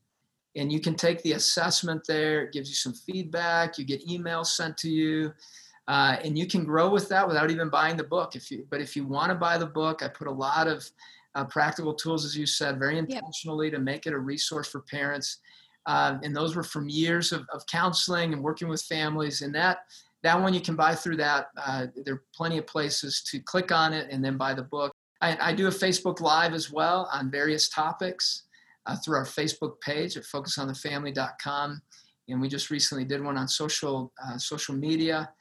[0.56, 2.44] And you can take the assessment there.
[2.44, 3.78] It gives you some feedback.
[3.78, 5.32] You get emails sent to you.
[5.88, 8.36] Uh, and you can grow with that without even buying the book.
[8.36, 10.90] If you, but if you want to buy the book, I put a lot of
[11.36, 13.76] uh, practical tools, as you said, very intentionally yep.
[13.76, 15.40] to make it a resource for parents.
[15.86, 19.42] Uh, and those were from years of, of counseling and working with families.
[19.42, 19.80] And that
[20.24, 21.48] that one you can buy through that.
[21.58, 24.94] Uh, there are plenty of places to click on it and then buy the book.
[25.22, 28.44] I, I do a Facebook Live as well on various topics
[28.86, 31.82] uh, through our Facebook page at focusonthefamily.com.
[32.28, 35.32] And we just recently did one on social uh, social media,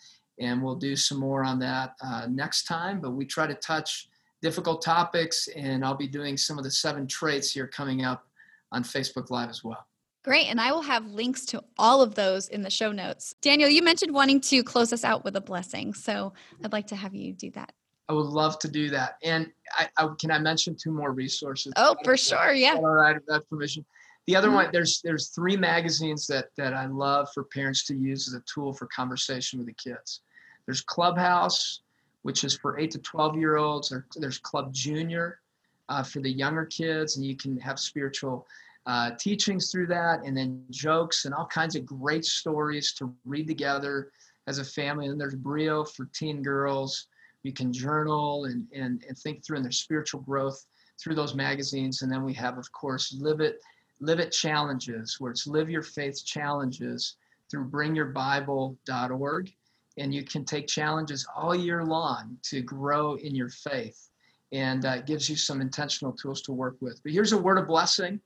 [0.41, 3.01] and we'll do some more on that uh, next time.
[3.01, 4.09] But we try to touch
[4.41, 8.27] difficult topics, and I'll be doing some of the seven traits here coming up
[8.73, 9.87] on Facebook Live as well.
[10.25, 10.47] Great.
[10.47, 13.35] And I will have links to all of those in the show notes.
[13.41, 15.95] Daniel, you mentioned wanting to close us out with a blessing.
[15.95, 17.73] So I'd like to have you do that.
[18.09, 19.19] I would love to do that.
[19.23, 21.73] And I, I can I mention two more resources?
[21.77, 22.53] Oh, for sure.
[22.53, 22.75] Yeah.
[22.75, 23.85] All right, that permission.
[24.27, 24.57] The other mm-hmm.
[24.57, 28.43] one, there's there's three magazines that that I love for parents to use as a
[28.53, 30.21] tool for conversation with the kids.
[30.67, 31.81] There's Clubhouse,
[32.23, 33.93] which is for eight to twelve year olds.
[34.17, 35.41] There's Club Junior
[35.89, 38.47] uh, for the younger kids, and you can have spiritual
[38.87, 43.47] uh, teachings through that, and then jokes and all kinds of great stories to read
[43.47, 44.11] together
[44.47, 45.07] as a family.
[45.07, 47.07] And there's Brio for teen girls
[47.49, 50.67] you can journal and, and, and think through in their spiritual growth
[51.01, 52.03] through those magazines.
[52.03, 53.63] And then we have, of course, Live It,
[54.01, 57.17] Live It Challenges, where it's Live Your Faith Challenges
[57.51, 59.53] through bringyourbible.org.
[59.97, 64.11] And you can take challenges all year long to grow in your faith.
[64.53, 67.03] And uh, it gives you some intentional tools to work with.
[67.03, 68.21] But here's a word of blessing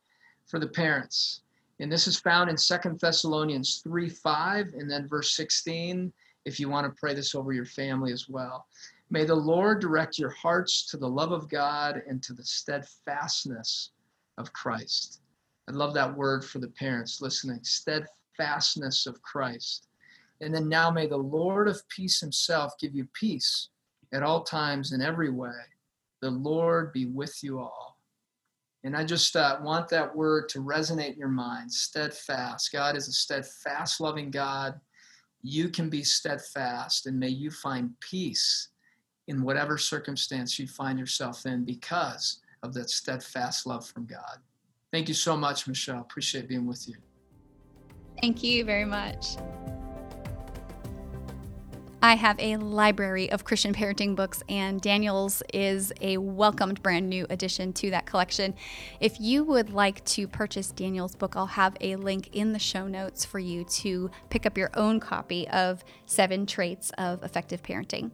[0.47, 1.43] for the parents.
[1.79, 6.13] And this is found in Second Thessalonians 3 5 and then verse 16,
[6.45, 8.67] if you want to pray this over your family as well.
[9.13, 13.91] May the Lord direct your hearts to the love of God and to the steadfastness
[14.39, 15.21] of Christ.
[15.69, 19.89] I love that word for the parents listening steadfastness of Christ.
[20.41, 23.69] And then now may the Lord of peace himself give you peace
[24.15, 25.61] at all times in every way.
[26.23, 27.99] The Lord be with you all.
[28.83, 32.73] And I just uh, want that word to resonate in your mind steadfast.
[32.73, 34.81] God is a steadfast, loving God.
[35.43, 38.69] You can be steadfast, and may you find peace
[39.29, 44.39] in whatever circumstance you find yourself in because of that steadfast love from God.
[44.93, 46.01] Thank you so much, Michelle.
[46.01, 46.97] Appreciate being with you.
[48.21, 49.37] Thank you very much.
[52.05, 57.29] I have a library of Christian parenting books, and Daniel's is a welcomed brand new
[57.31, 58.55] addition to that collection.
[58.99, 62.89] If you would like to purchase Daniel's book, I'll have a link in the show
[62.89, 68.11] notes for you to pick up your own copy of Seven Traits of Effective Parenting.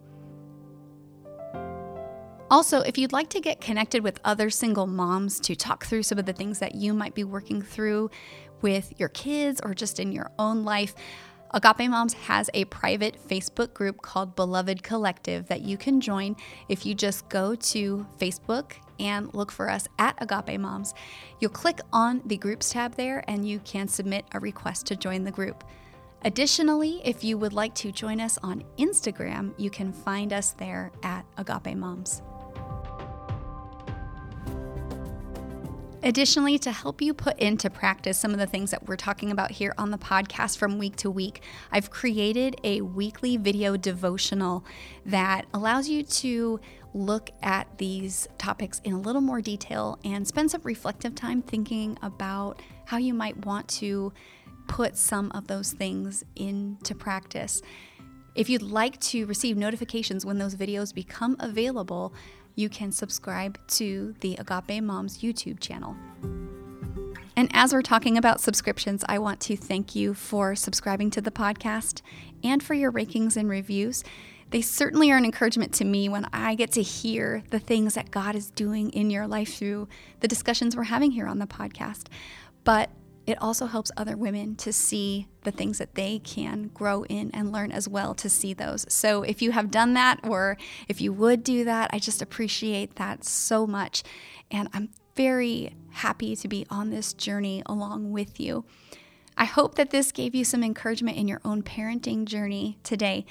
[2.51, 6.19] Also, if you'd like to get connected with other single moms to talk through some
[6.19, 8.11] of the things that you might be working through
[8.63, 10.95] with your kids or just in your own life,
[11.53, 16.37] Agape Moms has a private Facebook group called Beloved Collective that you can join
[16.69, 20.95] if you just go to Facebook and look for us at Agape Moms.
[21.41, 25.25] You'll click on the groups tab there and you can submit a request to join
[25.25, 25.65] the group.
[26.25, 30.93] Additionally, if you would like to join us on Instagram, you can find us there
[31.03, 32.23] at Agape Moms.
[36.05, 39.51] Additionally, to help you put into practice some of the things that we're talking about
[39.51, 41.43] here on the podcast from week to week,
[41.73, 44.65] I've created a weekly video devotional
[45.07, 46.61] that allows you to
[46.95, 51.99] look at these topics in a little more detail and spend some reflective time thinking
[52.01, 54.13] about how you might want to
[54.69, 57.61] put some of those things into practice.
[58.37, 62.15] If you'd like to receive notifications when those videos become available,
[62.59, 65.97] you can subscribe to the Agape Moms YouTube channel.
[67.37, 71.31] And as we're talking about subscriptions, I want to thank you for subscribing to the
[71.31, 72.03] podcast
[72.43, 74.03] and for your rankings and reviews.
[74.51, 78.11] They certainly are an encouragement to me when I get to hear the things that
[78.11, 79.87] God is doing in your life through
[80.19, 82.07] the discussions we're having here on the podcast.
[82.65, 82.91] But
[83.29, 87.53] it also helps other women to see the things that they can grow in and
[87.53, 88.87] learn as well to see those.
[88.89, 90.57] So if you have done that or
[90.89, 94.03] if you would do that, I just appreciate that so much.
[94.51, 98.65] And I'm very happy to be on this journey along with you.
[99.37, 103.27] I hope that this gave you some encouragement in your own parenting journey today.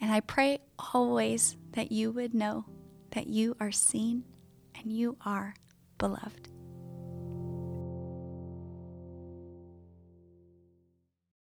[0.00, 0.60] And I pray
[0.94, 2.66] always that you would know
[3.10, 4.22] that you are seen
[4.80, 5.54] and you are
[5.98, 6.59] beloved.